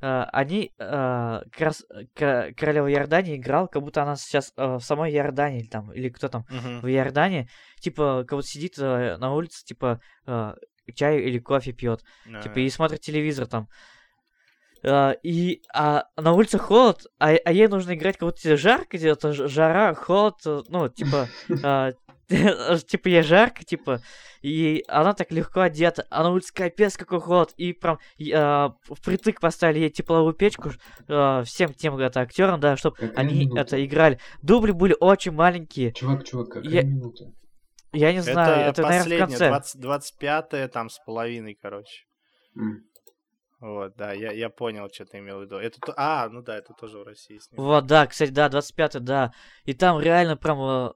[0.00, 4.74] э, они э, как раз э, ко- королева Иордании играл, как будто она сейчас э,
[4.76, 6.80] в самой Иордании или там, или кто там Мгм.
[6.80, 7.48] в Иордании,
[7.80, 10.54] типа, как будто сидит э, на улице, типа, э,
[10.94, 12.60] чай или кофе пьет, типа, Ага.
[12.60, 13.68] и смотрит телевизор там.
[14.82, 19.32] Э, и а на улице холод, а, а ей нужно играть как будто жарко, где-то
[19.32, 21.28] ж- жара, холод, э, ну, типа,
[21.64, 21.92] э,
[22.86, 24.00] типа, ей жарко, типа,
[24.42, 29.40] и она так легко одета, а на улице капец какой холод, и прям э, впритык
[29.40, 30.70] поставили ей тепловую печку
[31.08, 33.60] э, всем тем это, актерам, да, чтобы они минута?
[33.60, 34.18] это играли.
[34.42, 37.24] Дубли были очень маленькие, Чувак, чувак, какая Я- минута?
[37.92, 39.48] я не знаю, это, наверное, в конце.
[39.48, 42.04] 20 25 там с половиной, короче.
[42.56, 42.82] М.
[43.58, 45.56] Вот, да, я, я понял, что ты имел в виду.
[45.56, 47.66] Это, то- а, ну да, это тоже в России снимали.
[47.66, 49.32] Вот, да, кстати, да, 25 да.
[49.64, 50.92] И там реально прям э,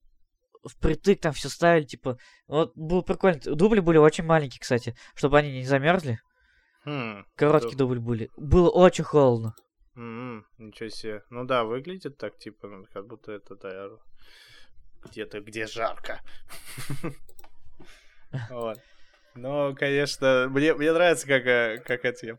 [0.64, 3.40] впритык там все ставили, типа, вот было прикольно.
[3.44, 6.20] Дубли были очень маленькие, кстати, чтобы они не замерзли.
[6.84, 8.30] Хм, Короткие дубли были.
[8.36, 9.54] Было очень холодно.
[9.96, 11.22] м, ничего себе.
[11.30, 13.88] Ну да, выглядит так, типа, ну, как будто это, да,
[15.04, 16.20] где-то, где жарко.
[18.48, 18.78] Вот.
[19.34, 22.38] Но, конечно, мне, мне нравится, как, э, как эти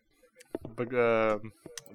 [0.78, 1.40] э,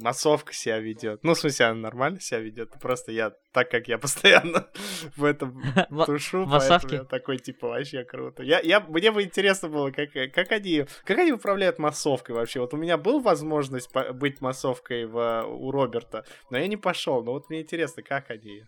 [0.00, 1.22] массовка себя ведет.
[1.24, 2.72] Ну, в смысле, она нормально себя ведет.
[2.80, 4.68] Просто я, так как я постоянно
[5.16, 5.62] в этом
[6.06, 8.42] тушу, поэтому я такой, типа, вообще круто.
[8.42, 12.60] Я, я, мне бы интересно было, как, э, как, они, как они управляют массовкой вообще.
[12.60, 17.22] Вот у меня была возможность быть массовкой в, у Роберта, но я не пошел.
[17.24, 18.64] Но вот мне интересно, как они.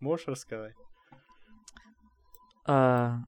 [0.00, 0.74] Можешь рассказать?
[2.64, 3.18] А,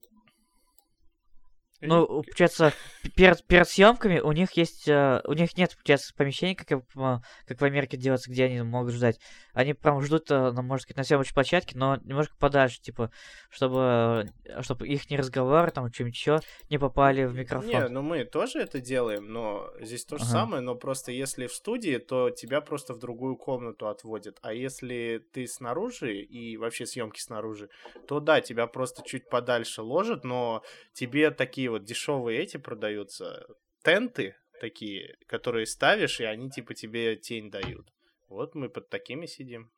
[1.81, 6.55] Ну, получается, п- перед, перед съемками у них есть, э, у них нет, получается, помещений,
[6.55, 9.19] как, я понимаю, как в Америке делается, где они могут ждать.
[9.53, 13.11] Они прям ждут, э, ну, можно сказать, на съемочной площадке, но немножко подальше, типа,
[13.49, 16.39] чтобы, э, чтобы их не разговоры, там, чем еще
[16.69, 17.69] не попали в микрофон.
[17.69, 20.33] Не, ну мы тоже это делаем, но здесь то же Ага.
[20.33, 24.37] самое, но просто если в студии, то тебя просто в другую комнату отводят.
[24.41, 27.69] А если ты снаружи и вообще съемки снаружи,
[28.07, 32.57] то да, тебя просто чуть подальше ложат, но тебе такие вот дешевые эти
[32.91, 33.45] продаются
[33.83, 37.87] тенты такие, которые ставишь, и они типа тебе тень дают.
[38.29, 39.71] Вот мы под такими сидим.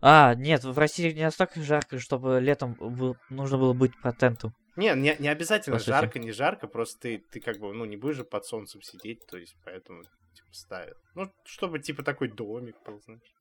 [0.00, 4.52] А, нет, в России не настолько жарко, чтобы летом был- нужно было быть по тенту.
[4.76, 8.16] Не, не, не обязательно жарко, не жарко, просто ты, ты как бы, ну, не будешь
[8.16, 10.96] же под солнцем сидеть, то есть поэтому типа ставят.
[11.16, 13.34] Ну, чтобы типа такой домик был, знаешь.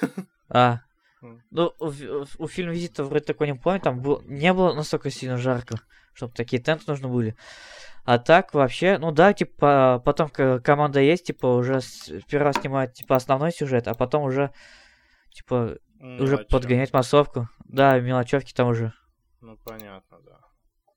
[0.48, 0.80] А,
[1.50, 5.80] Ну, у, фильма «Визита» вроде такой не помню, там был, не было настолько сильно жарко,
[6.12, 7.34] чтобы такие тенты нужны были.
[8.04, 13.50] А так вообще, ну да, типа, потом команда есть, типа, уже сперва снимают, типа, основной
[13.50, 14.52] сюжет, а потом уже,
[15.32, 16.44] типа, уже Мелочевка.
[16.50, 17.48] подгонять массовку.
[17.64, 18.92] Да, мелочевки там уже.
[19.40, 20.38] Ну, понятно, да.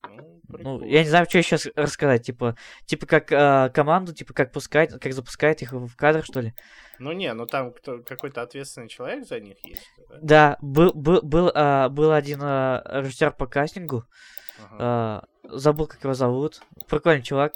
[0.09, 4.51] Ну, Ну, я не знаю, что еще рассказать, типа, типа, как а, команду, типа, как
[4.51, 6.53] пускать, как запускает их в кадр, что ли.
[6.99, 10.17] Ну, не, ну там кто, какой-то ответственный человек за них есть, да?
[10.21, 14.05] Да, был, был, был, а, был один а, режиссер по кастингу,
[14.59, 14.75] Ага.
[14.79, 16.61] А, забыл, как его зовут.
[16.87, 17.53] Прикольный чувак.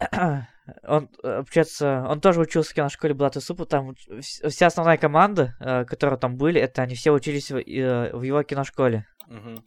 [0.82, 3.66] Он, э, получается, он тоже учился в киношколе Блат и Супа.
[3.66, 8.10] Там вс- вся основная команда, э, которые там были, это они все учились в, э,
[8.12, 9.06] в его киношколе.
[9.28, 9.62] Мгм.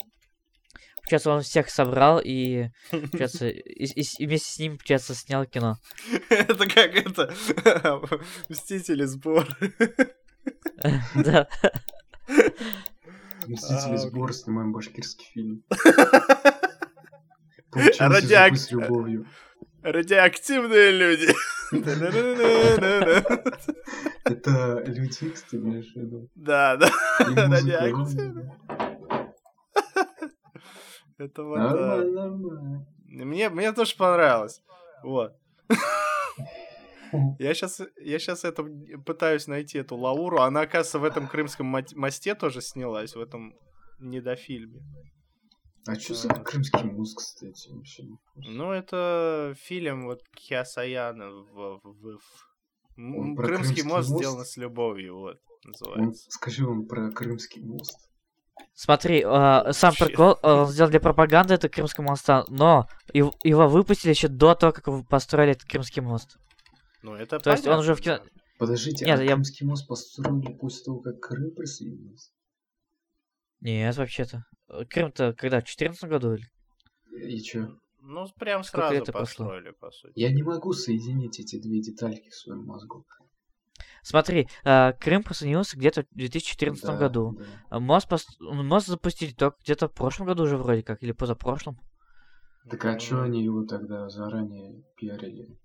[0.97, 5.77] Получается, он всех собрал и, получается, и, и и вместе с ним, получается, снял кино.
[6.29, 7.33] Это как это...
[8.49, 9.47] Мстители сбор.
[11.15, 11.47] Да.
[13.53, 15.63] Мстители А, сбор, снимаем башкирский фильм.
[17.71, 19.25] Получился Радиак- с любовью.
[19.81, 21.33] Радиоактивные люди.
[24.25, 26.29] Это люди Икс, ты имеешь в виду?
[26.35, 26.91] Да, да.
[27.19, 28.55] Радиоактивные.
[31.17, 31.57] Это вот...
[31.57, 32.87] Нормально, нормально.
[33.05, 34.61] Мне, мне тоже понравилось.
[35.03, 35.35] Вот.
[37.39, 38.63] Я сейчас, я сейчас это
[39.05, 40.39] пытаюсь найти эту Лауру.
[40.41, 43.53] Она, оказывается, в этом крымском мосте тоже снялась, в этом
[43.99, 44.81] недофильме.
[45.87, 48.03] А что за крымский мост, кстати, вообще?
[48.35, 52.19] Ну, это фильм вот Киасаяна в, в- в-
[52.97, 54.21] Он Крымский Крымский мост мост?
[54.23, 56.29] сделан с любовью, вот, Он, называется.
[56.31, 57.97] скажи он про крымский мост.
[58.75, 60.05] Смотри, а, сам Вообще.
[60.05, 64.53] прикол, а, он сделан для пропаганды, это Крымский моста, но его, его выпустили еще до
[64.53, 66.37] того, как вы построили этот Крымский мост.
[67.01, 69.87] Ну, это То есть он уже в понятно, кино- Подождите, Нет, а я- крымский мост
[69.87, 72.31] построили после того, как Крым присоединился?
[73.61, 74.45] Нет, вообще-то.
[74.89, 76.45] Крым-то когда, в 14 году или?
[77.25, 77.77] И чё?
[78.01, 79.45] Ну, прям Сколько сразу это прошло?
[79.45, 80.13] построили, по сути.
[80.15, 83.05] Я не могу соединить эти две детальки в своем мозгу.
[84.01, 87.35] Смотри, а, Крым присоединился где-то в 2014 Да, году.
[87.37, 87.45] да.
[87.69, 91.77] А Мост, пос- мост запустили только где-то в прошлом году уже вроде как, или позапрошлом.
[92.69, 95.57] Так а чё они его тогда заранее пиарили?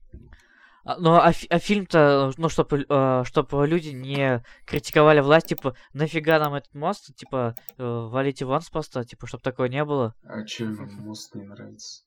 [0.84, 2.84] А, Ну, а, а фильм-то, ну, чтобы
[3.24, 8.70] чтобы люди не критиковали власть, типа, нафига нам этот мост, типа, э, валите вон с
[8.70, 10.14] поста, типа, чтобы такого не было.
[10.24, 12.04] А им мост не нравится?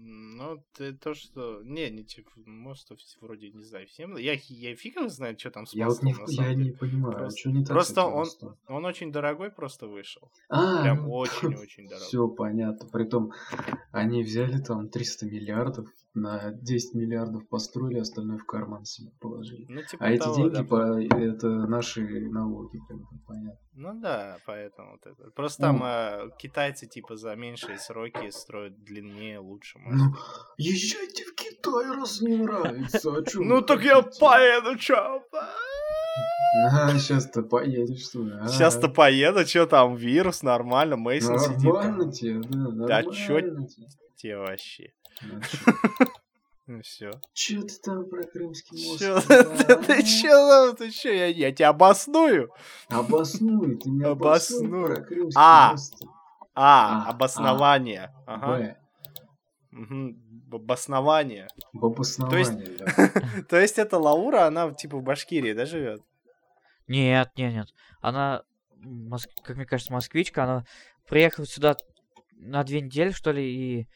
[0.00, 1.60] Ну, ты то, что...
[1.64, 2.86] Не, не типа, может,
[3.20, 4.16] вроде, не знаю, всем...
[4.16, 6.76] Я, я фиг его знает, что там с Я вот не, я самом не деле.
[6.76, 8.56] понимаю, а Просто- чё не так просто он- мостом?
[8.68, 10.30] Он очень дорогой просто вышел.
[10.48, 12.06] А, Прям ну, очень-очень дорогой.
[12.06, 12.88] Все понятно.
[12.92, 13.32] Притом,
[13.90, 15.88] они взяли там 300 миллиардов,
[16.20, 19.66] на 10 миллиардов построили, остальное в карман себе положили.
[19.68, 20.64] Ну, типа А эти того, деньги, да.
[20.64, 22.00] по, это наши
[22.30, 23.58] налоги, как бы, понятно.
[23.74, 25.30] Ну да, поэтому вот это.
[25.30, 25.78] Просто Ну.
[25.78, 29.78] там э, китайцы, типа, за меньшие сроки строят длиннее, лучше.
[29.78, 30.16] Ну, может.
[30.56, 33.10] езжайте в Китай, раз не нравится.
[33.10, 35.22] А Ну так я поеду, чё?
[36.64, 38.48] А, сейчас-то поедешь, что а?
[38.48, 41.62] Сейчас-то поеду, чё там, вирус, нормально, Мейсон сидит.
[41.64, 43.86] Нормально тебе, да, Да нормально чё тебе.
[44.16, 44.92] Те вообще.
[45.22, 45.40] Ну,
[46.66, 47.10] Ну все.
[47.32, 49.00] Чё ты там про Крымский мост?
[49.00, 49.20] Чё?
[49.20, 50.02] сказал, Ты а?
[50.02, 50.76] чё там?
[50.76, 51.10] Ты чё?
[51.12, 52.50] Я я тебя обосную.
[52.90, 54.94] Обоснуй, ты не обоснуй Обоснуй.
[54.96, 56.02] про Крымский А, мост.
[56.54, 58.12] А, А, обоснование.
[58.26, 58.46] Ага.
[58.58, 58.76] Б.
[59.70, 61.46] Мгм, б- Обоснование.
[61.72, 62.86] В обосновании, да.
[63.48, 66.02] То есть эта Лаура, она типа в Башкирии, да, живет?
[66.86, 67.68] Нет, нет, нет.
[68.00, 68.42] Она,
[69.44, 70.64] как мне кажется, москвичка, она
[71.06, 71.76] приехала сюда
[72.32, 73.88] на две недели, что ли, и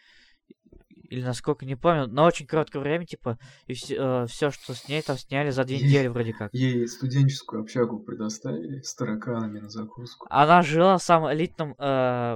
[1.13, 5.19] или насколько, не помню, на очень короткое время, типа, и все, что с ней там
[5.19, 6.55] сняли за две Е- недели вроде как.
[6.55, 10.27] Ей студенческую общагу предоставили с тараканами на закуску.
[10.31, 11.75] Она жила в самом элитном, э,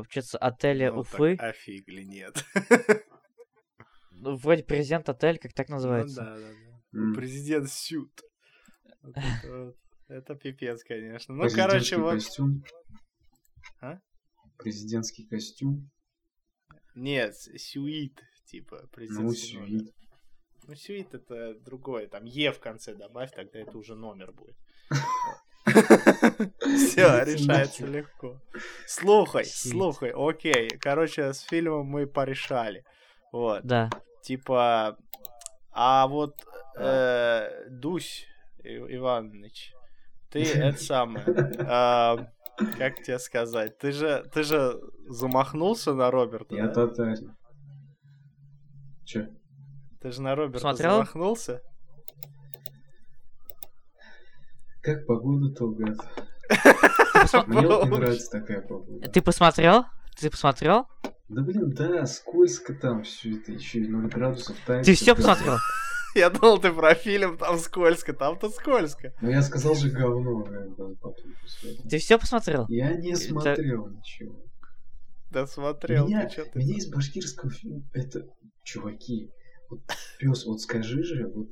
[0.03, 1.37] получается, отеле Ну, так Уфы.
[1.37, 2.45] офигли, нет.
[4.11, 6.16] Ну, Вроде президент отель, как так Ну называется.
[6.16, 6.49] да, да,
[6.93, 6.99] да.
[6.99, 7.14] М.
[7.14, 8.12] Президент Сют.
[9.03, 9.77] Вот это вот.
[10.09, 11.35] Это пипец, конечно.
[11.35, 12.12] Ну, короче, вот...
[12.14, 12.62] костюм.
[13.81, 13.99] А?
[14.59, 15.91] Президентский костюм.
[16.95, 19.92] Нет, сюит, типа, Ну, президентский номер.
[20.66, 22.09] Ну, сюит это другое.
[22.09, 24.57] Там Е в конце добавь, тогда это уже номер будет.
[25.66, 28.40] Все, решается легко.
[28.86, 30.68] Слухай, слухай, окей.
[30.80, 32.84] Короче, с фильмом мы порешали.
[33.32, 33.64] Вот.
[33.64, 33.90] Да.
[34.22, 34.97] Типа,
[35.72, 36.34] а вот
[36.78, 38.26] э, Дусь
[38.64, 39.72] Иванович,
[40.30, 41.24] ты это самое,
[41.61, 42.26] а,
[42.78, 46.72] как тебе сказать, ты же, ты же замахнулся на Роберта, Я да?
[49.07, 49.28] Че?
[50.00, 50.90] Ты же на Роберта Смотрел?
[50.94, 51.62] замахнулся?
[54.82, 55.96] Как погода, Толгат?
[57.14, 59.09] посма- Мне вот не нравится такая погода.
[59.09, 59.84] Ты посмотрел?
[60.18, 60.86] Ты посмотрел?
[61.28, 64.84] Да блин, да, скользко там все это, еще и 0 градусов тает.
[64.84, 65.57] Ты все посмотрел?
[66.14, 69.12] Я думал, ты про фильм, там скользко, там-то скользко.
[69.20, 71.88] Ну я сказал же говно, когда потом посмотрел.
[71.90, 72.66] Ты все посмотрел?
[72.68, 74.40] Я не смотрел ничего.
[75.37, 76.59] Да смотрел, меня, ты ты?
[76.59, 78.26] меня из башкирского фильма, это,
[78.64, 79.30] чуваки,
[79.68, 79.82] вот,
[80.18, 81.51] пес, вот скажи же, вот,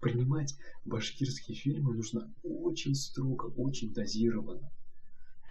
[0.00, 4.70] принимать башкирские фильмы нужно очень строго, очень дозированно.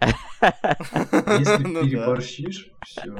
[0.00, 3.12] Если Ну переборщишь, все,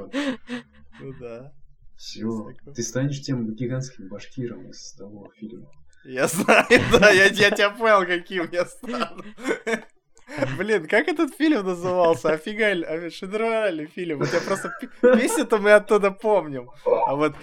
[0.99, 1.53] ну да.
[1.99, 5.71] все, ты станешь тем гигантским башкиром из того фильма.
[6.07, 9.23] Я знаю, да, я, я тебя понял, каким я стану.
[10.59, 12.31] Блин, как этот фильм назывался?
[12.31, 14.19] Офига, а, шедевральный фильм.
[14.19, 16.71] Вот я просто песню-то мы оттуда помним.
[16.85, 17.35] А вот...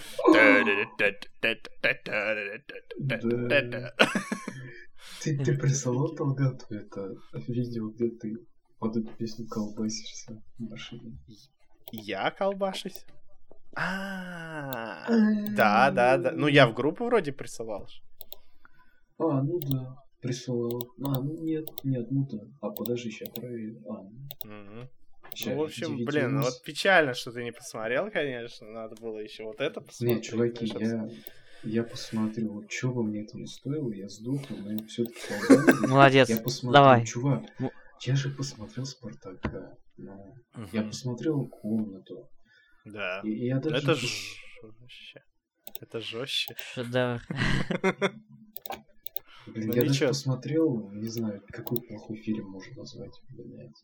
[5.21, 7.15] Ты, ты присылал Талгату это
[7.47, 8.36] видео, где ты
[8.79, 11.17] под эту песню колбасишься в машине?
[11.91, 13.05] Я колбашусь?
[13.75, 15.07] А,
[15.55, 16.31] да, да, да.
[16.31, 17.88] Ну, я в группу вроде присылал.
[19.17, 20.82] А, ну да, присылал.
[21.05, 22.39] А, ну нет, нет, ну да.
[22.61, 23.82] А подожди, сейчас проверю.
[23.89, 24.01] А,
[24.45, 24.88] ну,
[25.36, 28.67] ща, Ну, в общем, DVD блин, ну у вот печально, что ты не посмотрел, конечно.
[28.71, 30.17] Надо было еще вот это посмотреть.
[30.17, 31.09] Не, чуваки, я,
[31.63, 35.17] я посмотрю, вот что бы мне это не стоило, я сдохну, но все-таки
[35.88, 36.30] Молодец.
[36.30, 37.05] Я посмотрю, Давай.
[37.05, 37.71] чувак, Ну.
[38.01, 39.76] я же посмотрел Спартака.
[39.97, 40.69] ну, Мгм.
[40.71, 42.30] Я посмотрел комнату.
[42.86, 43.21] Да.
[43.24, 43.78] И, и я даже...
[43.78, 45.24] Это жестче.
[45.82, 46.55] Это жестче.
[46.74, 47.21] Шедевр.
[49.47, 53.83] Блин, Ну, я даже посмотрел, не знаю, какой плохой фильм можно назвать, блядь.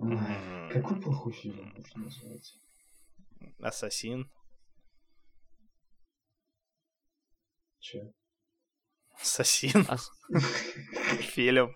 [0.00, 2.54] Ай, Какой плохой фильм можно назвать?
[3.60, 4.30] Ассасин.
[7.80, 8.12] Че?
[9.20, 9.84] Ассасин.
[9.88, 10.10] Ас-
[11.34, 11.74] Фильм.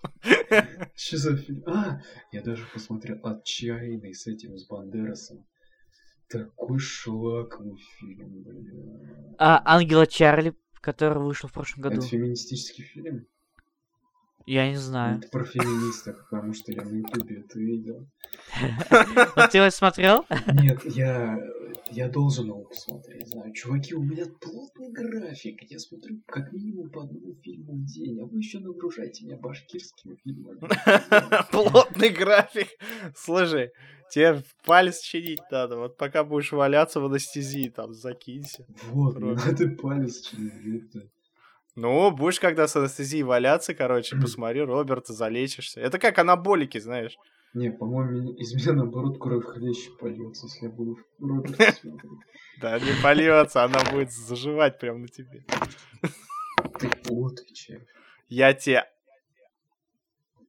[0.94, 1.62] Что за фильм?
[1.66, 2.00] А,
[2.30, 5.46] я даже посмотрел «Отчаянный» с этим, с Бандерасом.
[6.28, 9.34] Такой шлаковый фильм, блин.
[9.38, 12.02] А Ангела Чарли, который вышел в прошлом Это году?
[12.06, 13.26] феминистический фильм?
[14.44, 15.18] Я не знаю.
[15.18, 18.08] Это про феминисток, потому что я на ютубе это видел.
[19.52, 20.24] Ты его смотрел?
[20.52, 21.38] Нет, я,
[21.92, 23.52] я должен его посмотреть, знаю.
[23.52, 25.62] Чуваки, у меня плотный график.
[25.70, 30.16] Я смотрю как минимум по одному фильму в день, а вы еще нагружаете меня башкирскими
[30.24, 30.58] фильмами.
[31.52, 32.66] Плотный график.
[33.14, 33.70] Слушай,
[34.12, 35.78] тебе палец чинить надо.
[35.78, 38.66] Вот пока будешь валяться в анестезии, там, закинься.
[38.90, 39.44] Вот, Кровь.
[39.44, 41.08] надо палец это.
[41.74, 45.80] Ну, будешь когда с анестезией валяться, короче, посмотри Роберта, залечишься.
[45.80, 47.16] Это как анаболики, знаешь.
[47.54, 51.74] Не, по-моему, из меня наоборот кровь хлеще польется, если я буду Роберта.
[52.60, 55.44] Да, не польется, она будет заживать прямо на тебе.
[56.78, 57.80] Ты отвечай.
[58.28, 58.84] Я тебе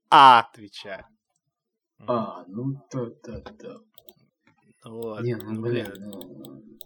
[0.09, 1.05] отвечаю.
[2.07, 3.79] А, ну да-да-да.
[4.85, 5.21] Вот.
[5.21, 6.77] Не, ну ну, блин, ну...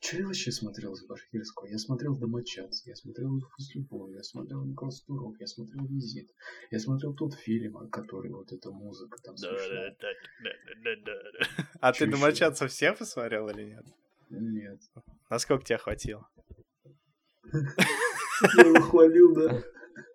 [0.00, 1.66] Че я вообще смотрел из башкирского?
[1.66, 6.30] Я смотрел «Домочадцы», я смотрел «С любовью», я смотрел «Николас Турок», я смотрел «Визит»,
[6.70, 9.96] я смотрел тот фильм, о который вот эта музыка там смешная.
[11.80, 13.84] А ты домочадцев все посмотрел или нет?
[14.30, 14.80] Нет.
[15.30, 16.28] Насколько тебя хватило?
[18.56, 19.62] Я его хвалил, да?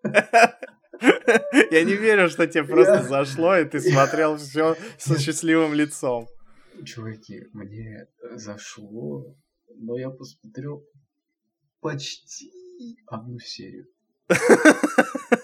[1.71, 6.27] Я не верю, что тебе просто зашло, и ты смотрел все со счастливым лицом.
[6.85, 9.35] Чуваки, мне зашло,
[9.77, 10.83] но я посмотрел
[11.79, 12.51] почти
[13.07, 13.87] одну серию.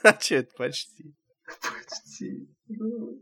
[0.03, 1.15] А че это почти?
[1.61, 2.49] Почти.
[2.67, 3.21] ну.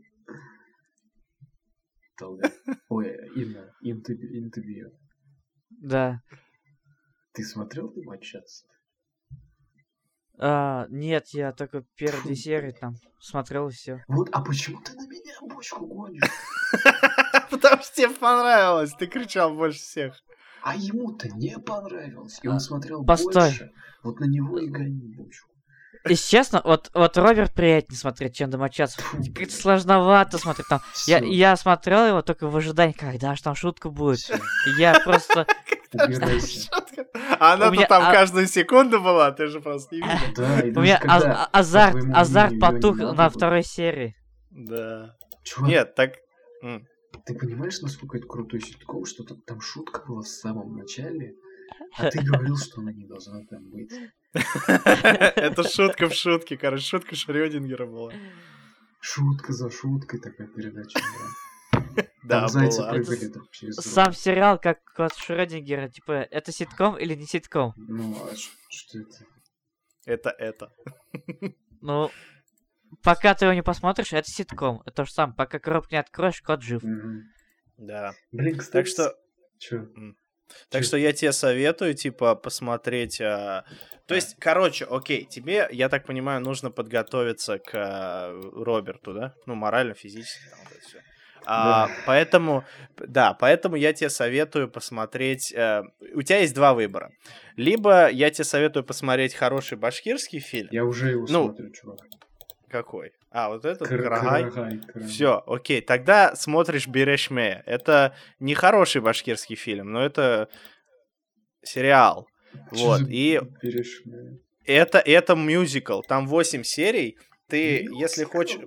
[2.88, 4.44] Ой, Инна, интервью.
[4.44, 4.90] интервью.
[5.68, 6.22] Да.
[7.32, 8.66] Ты смотрел «Домочадцев»?
[10.38, 14.04] А, нет, я только первые две серии там смотрел и все.
[14.08, 16.22] Вот, а почему ты на меня бочку гонишь?
[17.50, 20.14] Потому что тебе понравилось, ты кричал больше всех.
[20.62, 22.38] А ему-то не понравилось.
[22.42, 23.32] И он А, смотрел постой.
[23.34, 23.72] больше.
[24.02, 25.48] Вот на него и гони бочку.
[26.08, 29.04] Если честно, вот, вот Роберт приятнее смотреть, чем Домочадцев.
[29.34, 30.80] Как-то сложновато смотреть там.
[31.06, 34.30] Я, я смотрел его только в ожидании, когда же там шутка будет.
[34.78, 35.46] Я просто...
[37.38, 40.34] А она-то там а- каждую секунду была, ты же просто не видел.
[40.36, 44.14] Да, и У даже меня азарт, потух на второй серии.
[44.50, 45.16] Да.
[45.60, 46.12] Нет, так...
[47.24, 51.34] Ты понимаешь, насколько это крутой ситком, что там шутка была в самом начале,
[51.96, 53.92] а ты говорил, что она не должна там быть.
[54.74, 58.12] Это шутка в шутке, короче, шутка Шрёдингера была.
[59.00, 60.98] Шутка за шуткой такая передача.
[62.22, 63.76] Да, зайцы прыгали там через.
[63.76, 67.74] Сам сериал, как кот Шрёдингера, типа, это ситком или не ситком?
[67.76, 68.34] Ну, а
[68.68, 69.24] что это?
[70.04, 70.72] Это это.
[71.82, 72.10] Ну,
[73.02, 74.82] пока ты его не посмотришь, это ситком.
[74.86, 75.36] Это то же самое.
[75.36, 76.82] Пока коробку не откроешь, кот жив.
[77.76, 78.12] Да.
[78.32, 78.72] Блин, кстати...
[78.72, 79.14] Так что,
[79.58, 79.86] Чё?
[80.70, 83.20] Так что я тебе советую, типа, посмотреть.
[83.20, 83.64] а,
[84.06, 89.34] То есть, короче, окей, тебе, я так понимаю, нужно подготовиться к а, Роберту, да?
[89.46, 90.98] Ну, морально, физически, там вот это всё.
[91.48, 92.64] А, Поэтому,
[92.98, 95.52] да, поэтому я тебе советую посмотреть.
[95.54, 95.82] э,
[96.14, 97.10] у тебя есть два выбора.
[97.56, 100.68] Либо я тебе советую посмотреть хороший башкирский фильм.
[100.72, 101.98] Я уже его Ну, смотрю, чувак.
[102.68, 103.12] Какой?
[103.38, 104.50] А, вот этот Кар- Карагай.
[104.50, 105.08] Карагай, Карагай.
[105.10, 105.82] Все, окей.
[105.82, 107.62] Тогда смотришь Берешме.
[107.66, 110.48] Это не хороший башкирский фильм, но это
[111.62, 112.28] сериал.
[112.74, 113.00] Чё Вот.
[113.10, 114.38] И берешь меня?
[114.64, 116.00] это, это мюзикл.
[116.00, 117.18] Там 8 серий.
[117.48, 118.30] Ты, если Мюзикл?
[118.30, 118.60] хочешь...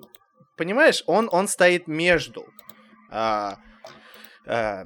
[0.56, 2.46] Понимаешь, он, он стоит между...
[3.10, 3.58] а,
[4.46, 4.84] а,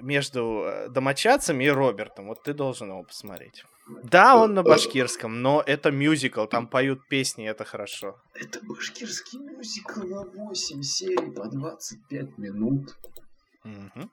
[0.00, 2.26] между э, домочадцами и Робертом.
[2.26, 3.62] Вот ты должен его посмотреть.
[3.86, 8.20] Да, он на башкирском, но это мюзикл, там поют песни, это хорошо.
[8.34, 12.96] Это башкирский мюзикл на 8 серий по 25 минут.
[13.64, 14.10] Мгм.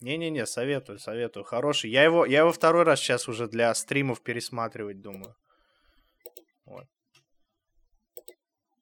[0.00, 1.44] Не-не-не, советую, советую.
[1.44, 1.90] Хороший.
[1.90, 5.34] Я его, я его второй раз сейчас уже для стримов пересматривать думаю.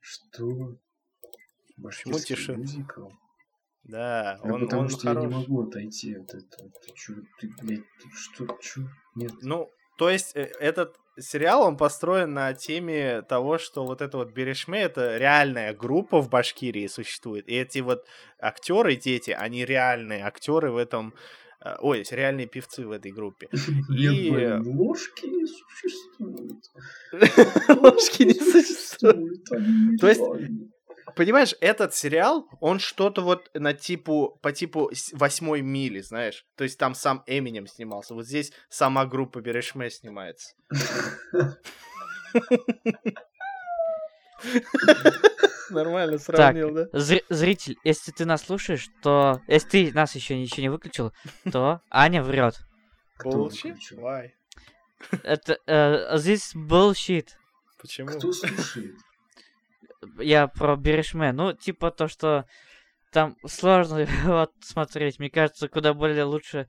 [0.01, 0.77] Что?
[1.77, 2.57] Башкирский тиши?
[2.57, 3.09] мюзикл?
[3.85, 5.29] Да, Да он, потому он что я хорош.
[5.31, 6.71] не могу отойти от этого.
[6.87, 8.83] Ты чё, ты, блядь, ты что, чё?
[9.17, 9.33] Нет.
[9.43, 9.69] Ну,
[9.99, 14.83] то есть э, этот сериал, он построен на теме того, что вот это вот Берешме,
[14.83, 17.49] это реальная группа в Башкирии существует.
[17.49, 18.07] И эти вот
[18.39, 21.13] актеры, дети, они реальные актеры в этом...
[21.65, 23.49] э, Ой, реальные певцы в этой группе.
[23.91, 24.31] И-
[24.65, 26.63] ложки не существует.
[27.83, 29.53] Ложки не существует.
[29.53, 30.23] они То есть-.
[31.17, 36.47] Понимаешь, этот сериал, он что-то вот на типу, по типу восьмой мили, знаешь?
[36.57, 38.15] То есть там сам Эминем снимался.
[38.15, 40.55] Вот здесь сама группа Берешме снимается.
[45.71, 49.41] Нормально сравнил, Зри- зритель, если ты нас слушаешь, то...
[49.47, 51.13] Если ты нас еще ничего не выключил,
[51.51, 52.61] то Аня врет.
[53.25, 53.79] Bullshit?
[53.93, 54.31] Why?
[55.23, 55.59] Это...
[55.67, 57.29] э, this bullshit.
[57.81, 58.09] Почему?
[58.09, 58.97] Кто слушает?
[60.19, 61.33] Я про Берешме.
[61.33, 62.45] Ну, типа то, что
[63.13, 65.19] там сложно вот смотреть.
[65.19, 66.67] Мне кажется, куда более лучше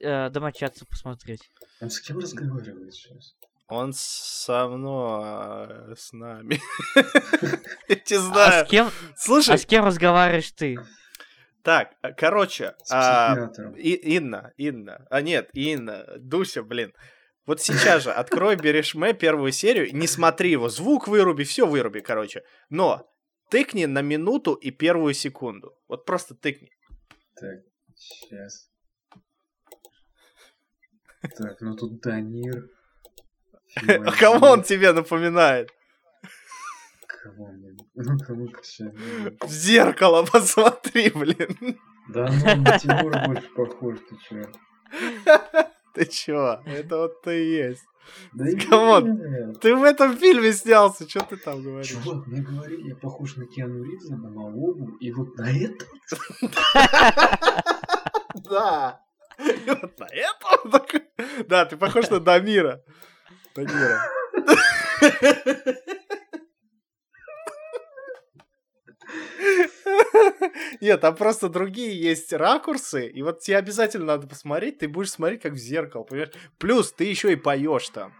[0.00, 1.50] э, домочадцу посмотреть.
[1.80, 3.34] Он с кем разговаривает сейчас?
[3.68, 6.60] Он со мной, а, с нами.
[7.88, 8.66] Я не А знаю.
[8.66, 10.76] с кем, Слушай, а с кем разговариваешь ты?
[11.62, 13.34] так, э, короче, а.
[13.76, 15.06] И- Инна, Инна.
[15.10, 16.92] А нет, Инна, Дуся, блин.
[17.46, 22.42] Вот сейчас же открой Берешме первую серию, не смотри его, звук выруби, все выруби, короче.
[22.70, 23.10] Но
[23.50, 25.76] тыкни на минуту и первую секунду.
[25.88, 26.70] Вот просто тыкни.
[27.36, 27.60] Так,
[27.94, 28.70] сейчас.
[31.36, 32.70] Так, ну тут Данир.
[34.06, 35.68] А кого он тебе напоминает?
[37.08, 37.76] Кого мне?
[37.94, 38.92] Ну-ка, сейчас.
[39.40, 41.78] В зеркало посмотри, блин.
[42.08, 44.52] Да ну, на Тимура больше похож, ты чё?
[45.94, 46.60] Ты чё?
[46.66, 47.84] Это вот ты и есть.
[48.32, 49.54] Да come on.
[49.60, 51.88] Ты в этом фильме снялся, что ты там говоришь?
[51.88, 55.86] Чувак, мне говорили, я похож на Киану Ривза, на Малобу, и вот на это
[58.50, 59.00] Да.
[59.38, 61.02] И вот на это
[61.48, 62.82] Да, ты похож на Дамира.
[63.54, 64.02] Дамира.
[70.80, 75.42] Нет, там просто другие есть ракурсы, и вот тебе обязательно надо посмотреть, ты будешь смотреть
[75.42, 76.32] как в зеркало, понимаешь?
[76.58, 78.12] Плюс ты еще и поешь там.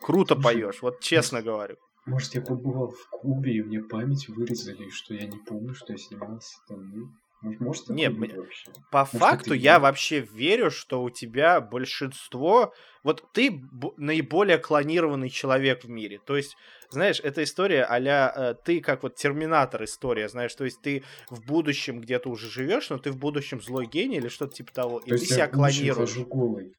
[0.00, 1.76] Круто поешь, вот честно говорю.
[2.06, 5.98] Может, я побывал в Кубе, и мне память вырезали, что я не помню, что я
[5.98, 7.16] снимался там.
[7.42, 8.72] Может, может такое Не, быть мне- вообще?
[8.90, 9.78] По Может, факту я я?
[9.78, 12.72] вообще верю, что у тебя большинство...
[13.04, 16.18] Вот ты б- наиболее клонированный человек в мире.
[16.26, 16.56] То есть,
[16.90, 22.00] знаешь, эта история а ты как вот Терминатор история, знаешь, то есть ты в будущем
[22.00, 25.16] где-то уже живешь, но ты в будущем злой гений или что-то типа того, и То
[25.16, 26.16] ты есть я себя клонируешь.
[26.26, 26.74] голый.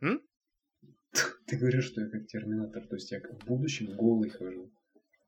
[0.00, 0.20] М?
[1.46, 4.70] Ты говоришь, что я как терминатор, то есть я в будущем голый хожу.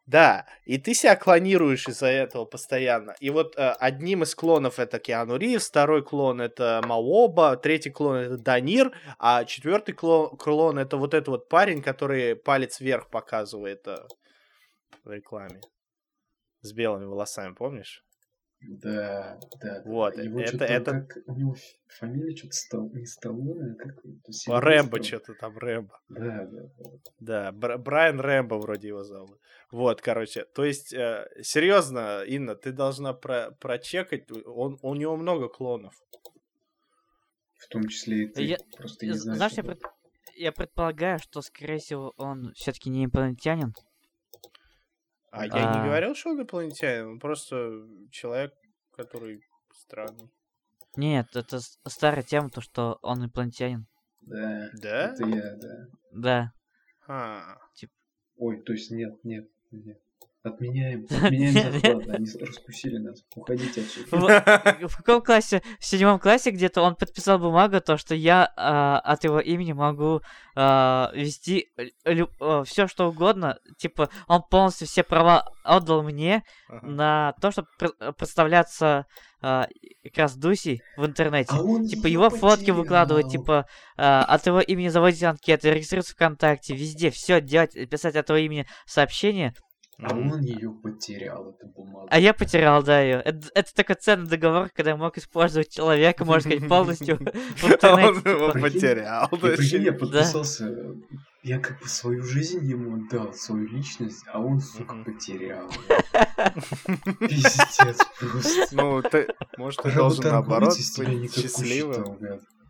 [0.07, 3.17] Да, и ты себя клонируешь из-за этого постоянно.
[3.19, 8.17] И вот э, одним из клонов это Киану Ривз, второй клон это Маоба, третий клон
[8.17, 13.85] это Данир, а четвертый клон, клон это вот этот вот парень, который палец вверх показывает
[13.89, 13.97] э,
[15.03, 15.61] в рекламе.
[16.61, 18.06] С белыми волосами, помнишь?
[18.61, 19.59] Да, да.
[19.61, 19.83] да.
[19.85, 21.55] Вот, Его это- это- Как, у него
[21.89, 23.99] фамилия что-то стал, не Сталлоне, а как...
[23.99, 25.05] это, Рэмбо Сильвестр.
[25.05, 26.01] что-то там, Рэмбо.
[26.09, 26.91] Да, да, да.
[27.21, 29.39] Да, Бр- Брайан Рэмбо вроде его зовут.
[29.71, 35.49] Вот, короче, то есть, э, серьезно, Инна, ты должна про прочекать, он, у него много
[35.49, 35.95] клонов.
[37.59, 38.43] В том числе и ты.
[38.43, 39.37] Я- Просто не знаешь.
[39.39, 39.83] Знаешь, я, пред-
[40.37, 43.75] я предполагаю, что, скорее всего, он все-таки не инопланетянин.
[45.37, 45.84] А я не А.
[45.84, 48.55] говорил, что он инопланетянин, он просто человек,
[48.93, 50.30] который странный.
[50.97, 53.87] Нет, это старая тема, то, что он инопланетянин.
[54.22, 54.70] Да.
[54.74, 55.12] Да?
[55.12, 55.87] Это я, да.
[56.12, 56.53] Да.
[57.07, 57.59] А,
[58.39, 59.99] Ой, то есть нет, нет, нет.
[60.47, 63.24] Отменяем, отменяем захват, они раскусили нас.
[63.34, 64.76] Уходите отсюда.
[64.80, 65.61] В, в каком классе?
[65.80, 70.20] В седьмом классе где-то он подписал бумагу, то, что я а, от его имени могу
[70.55, 71.72] а, вести
[72.64, 73.59] все, что угодно.
[73.76, 76.86] Типа, он полностью все права отдал мне ага.
[76.86, 77.68] на то, чтобы
[78.16, 79.07] представляться
[79.42, 79.68] а,
[80.03, 81.51] как раз Дусей в интернете.
[81.53, 83.42] А он Типа его фотки выкладывать, потерял.
[83.42, 83.66] типа
[83.97, 88.66] а, от его имени заводить анкеты, регистрироваться ВКонтакте, везде, все делать, писать от его имени
[88.86, 89.55] сообщения.
[89.99, 92.07] А он ее потерял, эту бумагу.
[92.11, 93.22] А я потерял, да, ее.
[93.24, 97.16] Это, это такой ценный договор, когда я мог использовать человека, можно сказать, полностью
[97.62, 98.59] Он его типа.
[98.61, 99.28] потерял.
[99.28, 100.70] Прикинь, я подписался,
[101.42, 105.70] я как бы свою жизнь ему отдал, свою личность, а он, сука, потерял.
[107.20, 108.68] Пиздец просто.
[108.72, 112.18] Ну, ты, может, ты должен наоборот быть счастливым.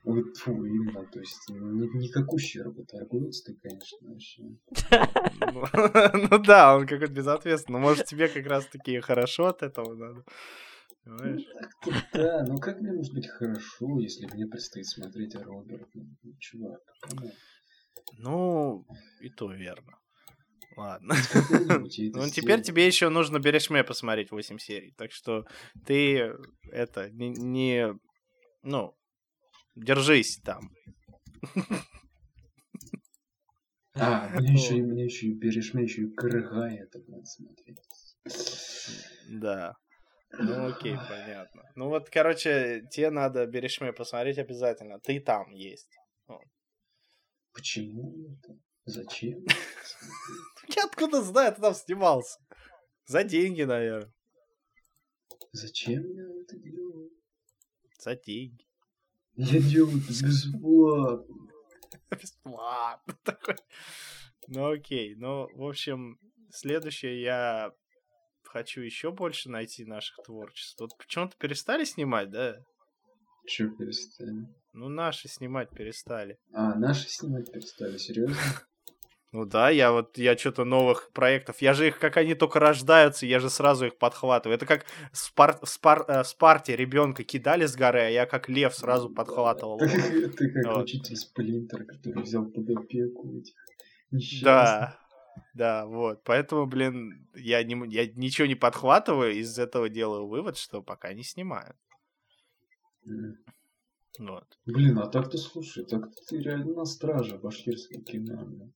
[0.07, 4.45] Ой, фу, именно, то есть, ни- никакущий работорговец ты, конечно, вообще.
[5.41, 5.65] Ну,
[6.31, 7.81] ну да, он какой-то безответственный.
[7.81, 10.25] Ну, может, тебе как раз-таки хорошо от этого надо.
[11.05, 11.43] Ну, Понимаешь?
[12.13, 15.89] да, ну как мне может быть хорошо, если мне предстоит смотреть Роберт?
[15.95, 17.33] Ну, чувак, come on.
[18.19, 18.87] Ну,
[19.21, 19.99] и то верно.
[20.77, 21.15] Ладно.
[22.13, 24.95] Ну, теперь тебе еще нужно Берешме посмотреть 8 серий.
[24.97, 25.47] Так что
[25.85, 26.33] ты
[26.71, 27.99] это не, не
[28.63, 28.97] ну,
[29.77, 30.71] держись там.
[33.95, 37.79] А, мне еще, и мне еще и и Крыгай это надо смотреть.
[39.29, 39.75] Да.
[40.39, 41.63] Ну, окей, понятно.
[41.77, 45.01] Ну вот, короче, тебе надо Берешме посмотреть обязательно.
[45.01, 45.89] Ты там есть.
[47.53, 48.59] Почему это?
[48.85, 49.45] Зачем?
[50.77, 52.39] Я откуда знаю, ты там снимался.
[53.07, 54.13] За деньги, наверное.
[55.53, 57.11] Зачем я это делаю?
[57.99, 58.66] За деньги.
[59.37, 61.35] Я делаю это бесплатно.
[62.11, 63.57] Бесплатно такой.
[64.49, 66.19] Ну окей, ну, в общем,
[66.51, 67.73] следующее я
[68.45, 70.81] хочу еще больше найти наших творчеств.
[70.81, 72.57] Вот почему-то перестали снимать, да?
[73.47, 74.47] Че перестали?
[74.73, 76.39] Ну, наши снимать перестали.
[76.53, 78.37] А, наши снимать перестали, серьезно?
[79.33, 83.27] Ну да, я вот, я что-то новых проектов, я же их, как они только рождаются,
[83.27, 84.57] я же сразу их подхватываю.
[84.57, 88.49] Это как в, Спар- в Спар- э, Спарте ребенка кидали с горы, а я как
[88.49, 89.79] лев сразу подхватывал.
[90.37, 93.55] Ты, как учитель Сплинтер, который взял под опеку этих.
[94.43, 94.99] Да,
[95.55, 96.23] да, вот.
[96.25, 101.25] Поэтому, блин, я, не, я ничего не подхватываю, из этого делаю вывод, что пока не
[101.25, 101.77] снимают.
[103.07, 103.37] М.
[104.19, 104.47] Вот.
[104.65, 108.71] Блин, а так-то слушай, так-то ты реально на страже башкирского кино.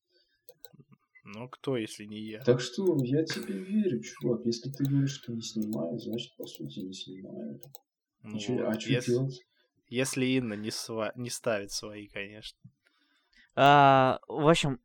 [1.24, 2.40] Ну, кто, если не я?
[2.42, 4.44] Так что я тебе верю, чувак.
[4.46, 7.62] Если ты говоришь, что не снимают, значит, по сути, не снимают.
[8.22, 9.40] Ну, И чё- вот, а что ес- делать?
[9.88, 12.58] Если Инна не, сва- не ставит свои, конечно.
[13.56, 14.80] А, в общем,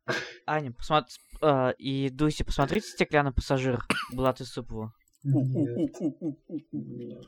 [0.46, 3.80] Аня, посмотри, а, и Дуси, посмотрите «Стеклянный пассажир»
[4.12, 4.92] Булат Исупова.
[5.22, 7.22] Нет, нет.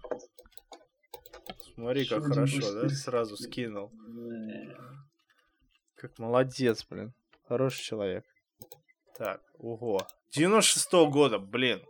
[1.74, 2.88] Смотри, как хорошо, да?
[2.90, 3.92] Сразу скинул.
[5.96, 7.12] Как молодец, блин.
[7.46, 8.24] Хороший человек.
[9.18, 10.00] Так, ого.
[10.36, 11.80] 96-го года, блин.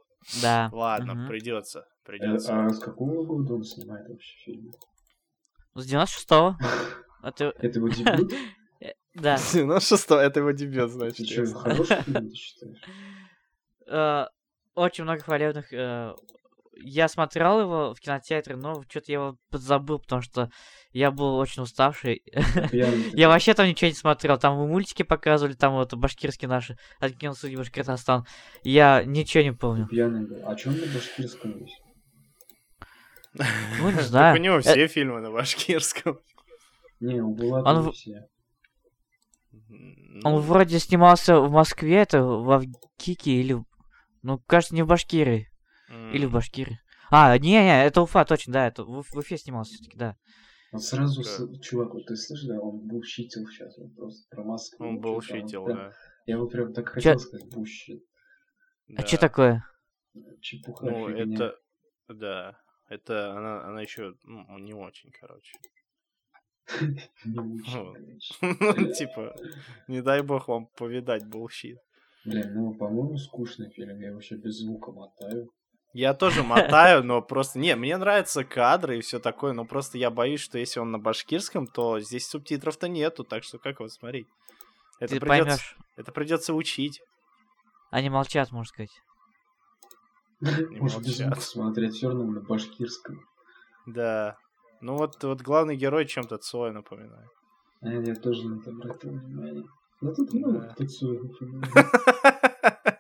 [0.43, 0.71] Да.
[0.73, 1.29] Ладно, Мгм.
[1.29, 1.81] придется.
[1.81, 2.65] Э, Придется.
[2.65, 4.73] А с какого года он снимает вообще фильмы?
[5.75, 6.57] С 96-го.
[7.23, 8.33] Это, Это его дебют?
[9.15, 9.35] да.
[9.37, 11.29] 96-го, это его дебют, Ты значит.
[11.29, 11.59] что, ясно.
[11.61, 12.79] хороший фильм ты считаешь?
[13.87, 14.27] Э,
[14.75, 15.73] очень много хвалебных.
[16.81, 20.51] Я смотрел его в кинотеатре, но что-то я его подзабыл, потому что
[20.93, 22.23] я был очень уставший.
[23.13, 24.39] Я вообще там ничего не смотрел.
[24.39, 26.77] Там мультики показывали, там вот башкирские наши.
[26.99, 28.25] Откинул судьи Башкортостан.
[28.63, 29.87] Я ничего не помню.
[29.89, 30.49] Пьяный был.
[30.49, 31.81] А чё он на башкирском есть?
[33.81, 34.37] Ну, не знаю.
[34.37, 36.19] у него Э, все фильмы на башкирском.
[37.01, 38.27] Не, у Булата Он не в- все.
[40.25, 43.57] Он Ну, вроде снимался в Москве, это во ВГИКе или...
[44.23, 45.49] Ну, кажется, не в Башкирии.
[46.13, 46.79] Или в Башкирии.
[47.11, 50.17] А, не-не, это Уфа, точно, да, это в, в Уфе снимался все-таки, да.
[50.73, 51.29] Он сразу, Да.
[51.29, 54.87] с- чувак, вот ты слышишь, да, он bullshit ил сейчас, он просто про Москву.
[54.87, 55.93] Он bullshit ил, прям- да.
[56.27, 58.03] Я бы прям так хотел сказать, bullshit.
[58.97, 59.07] А Да.
[59.07, 59.65] что такое?
[60.43, 61.35] Чепуха, Ну, фигня.
[61.35, 61.55] это...
[62.09, 62.59] Да.
[62.91, 65.53] Это она, она еще ну, не очень, короче.
[67.25, 68.37] Не очень, конечно.
[68.83, 69.35] Ну, Типа,
[69.89, 71.79] не дай бог вам повидать bullshit.
[72.25, 75.51] Блин, ну, по-моему, скучный фильм, я вообще без звука мотаю.
[75.95, 77.59] Я тоже мотаю, но просто...
[77.59, 80.99] Не, мне нравятся кадры и все такое, но просто я боюсь, что если он на
[80.99, 84.27] башкирском, то здесь субтитров-то нету, так что как его смотреть?
[85.01, 85.77] Это Ты придется, поймешь.
[85.97, 87.01] это придется учить.
[87.91, 88.91] Они молчат, можно сказать.
[90.41, 91.43] Может, без молчат.
[91.43, 93.25] смотреть, все равно на башкирском.
[93.87, 94.37] Да.
[94.81, 97.29] Ну вот, вот главный герой чем-то Цой напоминает.
[97.81, 99.65] А я тоже на это обратил внимание.
[100.01, 100.69] Но тут много Да.
[100.75, 101.65] кто Цоя напоминает.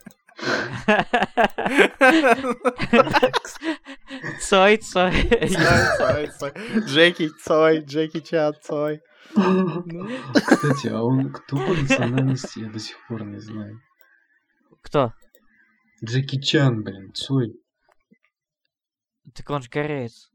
[4.41, 5.13] Цой, цой.
[5.13, 5.49] Цой,
[5.99, 6.53] Цой, Цой.
[6.87, 9.01] Джеки Цой, Джеки Чан Цой.
[10.35, 13.81] Кстати, а он кто по национальности, я до сих пор не знаю.
[14.83, 15.13] Кто?
[16.05, 17.55] Джеки Чан, блин, Цой.
[19.35, 20.31] Так он же кореец.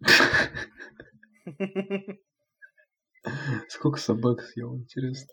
[3.69, 5.27] Сколько собак съел, интересно.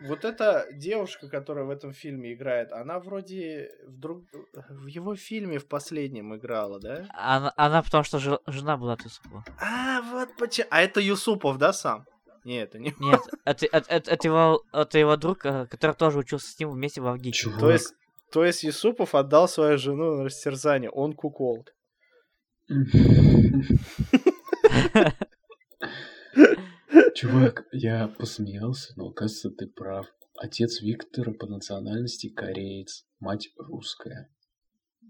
[0.00, 4.24] Вот эта девушка, которая в этом фильме играет, она вроде в, друг...
[4.68, 7.06] в его фильме в последнем играла, да?
[7.10, 9.44] Она, она потому что жена была от Юсупова.
[9.58, 10.66] А, вот почему.
[10.70, 12.04] А это Юсупов, да, сам?
[12.44, 12.94] Нет, это не...
[12.98, 16.70] Нет, это, это, это, это его, это его друг, э, который тоже учился с ним
[16.70, 17.32] вместе в Авгике.
[17.32, 17.94] Чувак, То есть,
[18.30, 20.90] то есть Юсупов отдал свою жену на растерзание.
[20.90, 21.72] Он куколд.
[27.14, 30.06] Чувак, я посмеялся, но оказывается ты прав.
[30.38, 34.28] Отец Виктора по национальности кореец, мать русская.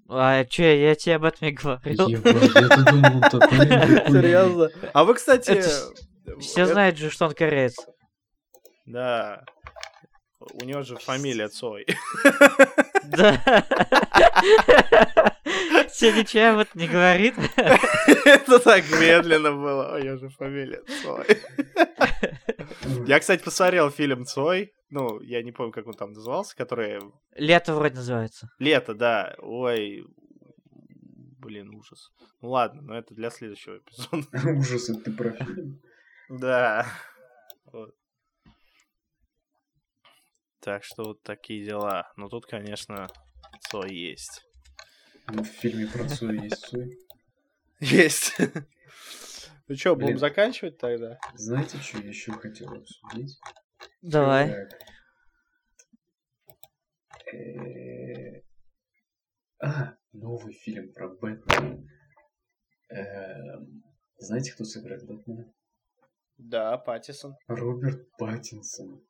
[0.09, 2.07] А че, я тебе об этом и говорил.
[2.07, 3.59] Ебать, я-то думал, такой.
[4.13, 4.71] Серьезно?
[4.93, 5.51] А вы, кстати...
[5.51, 7.75] Это Все это- знают же, что он кореец.
[8.85, 9.45] Да.
[10.39, 11.87] У него же фамилия Цой.
[13.05, 13.65] Да.
[15.97, 17.35] Тебе ничего об этом не говорит?
[17.57, 19.97] Это так медленно было.
[19.97, 21.27] У него же фамилия Цой.
[23.07, 24.75] Я, кстати, посмотрел фильм Цой.
[24.91, 27.01] Ну, я не помню, как он там назывался, который...
[27.35, 28.51] Лето вроде называется.
[28.59, 29.35] Лето, да.
[29.39, 30.05] Ой,
[31.39, 32.13] блин, ужас.
[32.41, 34.27] Ну ладно, но это для следующего эпизода.
[34.59, 35.81] Ужас, это ты про фильм?
[36.29, 36.87] Да.
[40.61, 42.13] Так что вот такие дела.
[42.17, 43.09] Но тут, конечно,
[43.71, 44.46] Цой есть.
[45.27, 46.99] В фильме про Цоя есть Цой.
[47.81, 48.37] Есть.
[49.69, 50.19] Ну что, будем Блин.
[50.19, 51.19] заканчивать тогда?
[51.35, 53.37] Знаете, что я еще хотел обсудить?
[54.01, 54.69] Давай.
[57.33, 58.41] Э,
[59.59, 61.85] А, новый фильм про Бэтмена.
[62.91, 63.83] Эм,
[64.19, 65.53] Знаете, кто сыграет Бэтмена?
[66.39, 67.35] Да, Паттисон.
[67.49, 69.06] Роберт Паттинсон.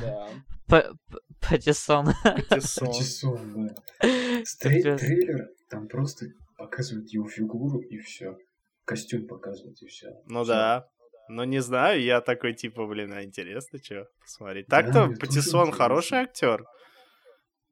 [0.00, 0.28] Да.
[0.68, 2.06] П- П- Паттисон.
[2.22, 2.86] Паттисон.
[2.88, 3.74] Паттинсон, да.
[4.98, 8.36] Трейлер, там просто показывают его фигуру и все.
[8.84, 10.08] Костюм показывают и все.
[10.26, 10.88] Ну да.
[11.28, 14.66] Ну не знаю, я такой типа, блин, а интересно, что посмотреть.
[14.68, 15.72] Да, Так-то интересно.
[15.72, 16.64] хороший актер.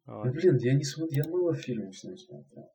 [0.07, 2.73] Ну, блин, я не смотрел, я мало фильмов с ним смотрел.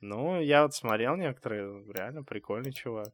[0.00, 3.08] Ну, я вот смотрел некоторые, реально прикольный чувак.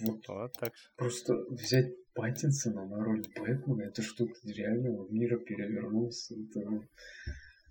[0.00, 0.72] Вот Вот так.
[0.96, 6.34] Просто взять Паттинсона на роль Бэтмена, это что-то реального мира перевернулся.
[6.34, 6.82] Это, ну,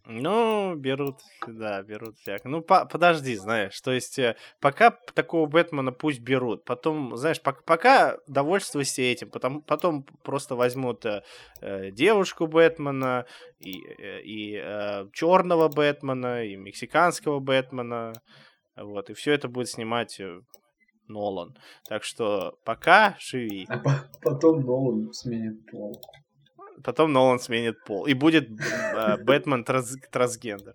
[0.10, 2.48] Ну, берут, да, берут всяко.
[2.48, 7.64] Ну, по- подожди, знаешь, то есть э, пока такого Бэтмена пусть берут, потом, знаешь, пок-
[7.66, 11.24] пока довольствуйся этим, потом, потом просто возьмут э,
[11.60, 13.26] э, девушку Бэтмена,
[13.60, 14.54] и, э, и
[15.12, 18.14] черного Бэтмена, и мексиканского Бэтмена,
[18.78, 20.40] вот, и все это будет снимать э,
[21.08, 21.56] Нолан.
[21.88, 23.66] Так что пока живи.
[23.70, 26.02] А по- потом Нолан сменит пол.
[26.84, 28.06] Потом Нолан сменит пол.
[28.06, 30.74] И будет э, Бэтмен транс- трансгендер.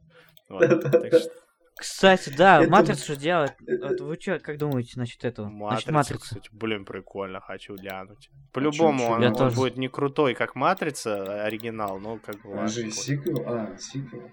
[1.78, 3.55] Кстати, да, Матрицу же делают.
[3.61, 5.49] Вот вы что, как думаете насчет этого?
[5.49, 6.18] Матрицы.
[6.18, 8.28] кстати, блин, прикольно, хочу глянуть.
[8.53, 12.91] По-любому он, он будет не крутой, как Матрица, оригинал, но как бы А ладно, же
[12.91, 13.43] сиквел?
[13.47, 14.30] А, сиквел.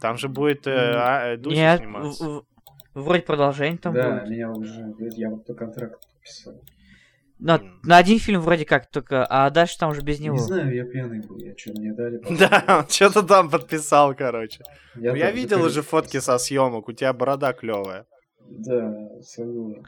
[0.00, 2.42] Там же будет э, а, э, Дуся Нет, сниматься.
[2.94, 4.30] Вроде продолжение там да, будет.
[4.30, 4.94] меня уже...
[5.16, 6.60] Я вот по контракту подписал.
[7.38, 10.34] На, на один фильм вроде как только, а дальше там уже без него.
[10.34, 12.20] Не знаю, я пьяный был, я что, мне дали?
[12.38, 14.64] Да, он что-то там подписал, короче.
[14.96, 18.06] Я, Я видел уже фотки со съемок, у тебя борода клевая.
[18.40, 19.86] Да, согласен.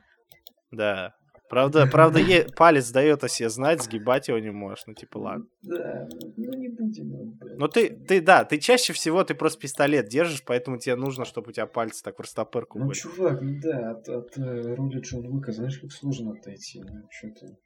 [0.71, 1.15] Да.
[1.51, 4.85] Правда, правда, е- палец дает о себе знать, сгибать его не можешь.
[4.87, 5.45] Ну, типа, ладно.
[5.63, 7.09] Да, ну не будем.
[7.11, 7.37] ну.
[7.59, 11.51] Ну ты, ты, да, ты чаще всего ты просто пистолет держишь, поэтому тебе нужно, чтобы
[11.51, 12.97] у тебя пальцы так в растопырку Ну, были.
[12.97, 17.57] чувак, ну да, от, от роли Джон Уика, знаешь, как сложно отойти, ну, что ты...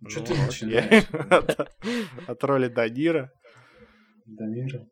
[0.00, 1.04] Ну, Что ты начинаешь?
[1.30, 1.70] От-
[2.28, 3.30] От роли Данира.
[4.26, 4.86] Дамира?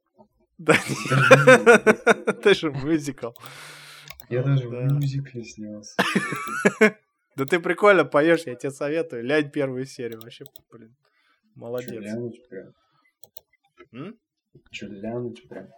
[0.59, 0.75] Да.
[1.09, 2.33] Дамира.
[2.43, 3.31] Ты же мюзикл.
[4.29, 4.77] Я даже Да.
[4.77, 5.97] в мюзикле снялся.
[7.41, 9.25] Да ты прикольно поешь, я тебе советую.
[9.25, 10.95] Лянь первую серию, вообще, блин.
[11.55, 11.91] Молодец.
[11.93, 12.75] лянуть прям?
[13.93, 14.19] М?
[15.49, 15.69] Прям?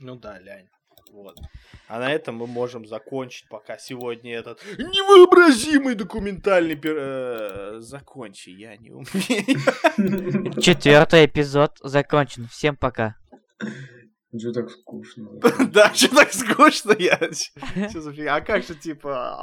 [0.00, 0.66] Ну да, лянь.
[1.12, 1.38] Вот.
[1.86, 6.96] А на этом мы можем закончить пока сегодня этот невообразимый документальный пер...
[6.98, 10.60] э, Закончи, я не умею.
[10.60, 12.48] Четвертый эпизод закончен.
[12.48, 13.14] Всем пока.
[14.36, 15.28] Что так скучно?
[15.72, 17.18] Да, что так скучно я?
[17.92, 18.34] Чё за фигня?
[18.36, 19.36] А как же, типа,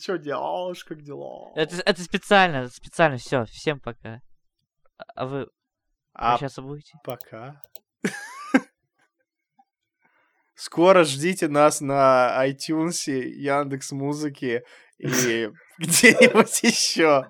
[0.00, 1.52] что делаешь, как дела?
[1.56, 3.16] Это, это специально, это специально.
[3.16, 4.20] Все, всем пока.
[4.98, 5.48] А- А вы
[6.14, 6.92] А сейчас будете?
[7.04, 7.60] пока.
[10.54, 14.62] Скоро ждите нас на iTunes, Яндекс Музыки
[14.98, 17.28] и где-нибудь еще.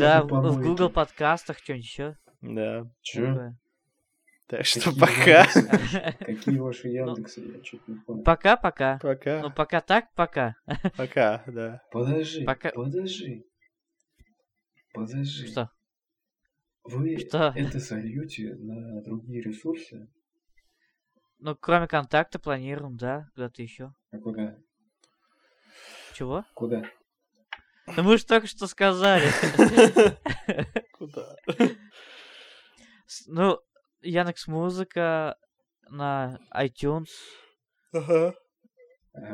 [0.00, 2.16] Да, в, в Google подкастах что-нибудь еще.
[2.40, 2.82] Да.
[3.02, 3.54] Че?
[4.46, 6.12] Так что Какие пока.
[6.20, 7.40] Какие ваши Яндексы?
[7.40, 8.22] Я что-то не понял.
[8.24, 9.00] Пока-пока.
[9.02, 9.50] Ну, Пока.
[9.50, 10.56] пока так, пока.
[10.96, 11.80] Пока, да.
[11.90, 13.46] Подожди, Пока- подожди.
[14.92, 15.46] Подожди.
[15.46, 15.70] Что?
[16.82, 17.52] Вы Что?
[17.56, 20.08] это сольете на другие ресурсы?
[21.38, 23.94] Ну, кроме контакта планируем, да, куда-то еще.
[24.10, 24.58] А куда?
[26.12, 26.44] Чего?
[26.54, 26.84] Куда?
[27.86, 29.26] Ну мы же только что сказали.
[30.92, 31.36] Куда?
[33.26, 33.58] Ну,
[34.04, 35.36] Яндекс Музыка
[35.88, 37.08] на iTunes.
[37.92, 38.34] Ага.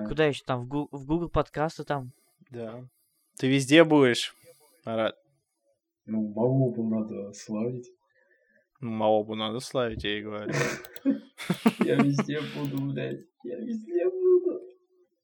[0.09, 0.65] Куда еще там?
[0.65, 2.13] В Google подкасты там.
[2.51, 2.85] Да.
[3.39, 4.35] Ты везде будешь,
[4.85, 5.17] Марат.
[6.07, 7.89] Ну, Малобу надо славить.
[8.81, 10.53] Маобу надо славить, я и говорю.
[11.81, 13.21] Я везде буду, блядь.
[13.45, 14.61] Я везде буду.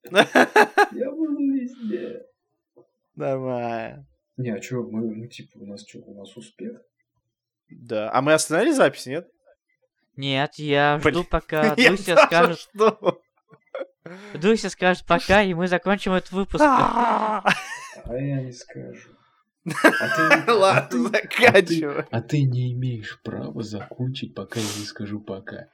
[0.92, 2.22] Я буду везде.
[3.14, 4.06] Нормально.
[4.36, 6.82] Не, а чё, мы, ну, типа, у нас что, у нас успех?
[7.70, 8.10] Да.
[8.12, 9.30] А мы остановили запись, нет?
[10.16, 11.14] Нет, я Блин.
[11.14, 12.60] жду, пока Я Дуся скажет.
[12.74, 13.20] жду.
[14.34, 16.62] Дуся скажет пока, и мы закончим этот выпуск.
[16.64, 17.42] А,
[18.04, 19.10] А я не скажу.
[19.66, 22.04] А ты, а Ладно, ты- заканчивай.
[22.10, 25.66] а ты не имеешь права закончить, пока я не скажу пока.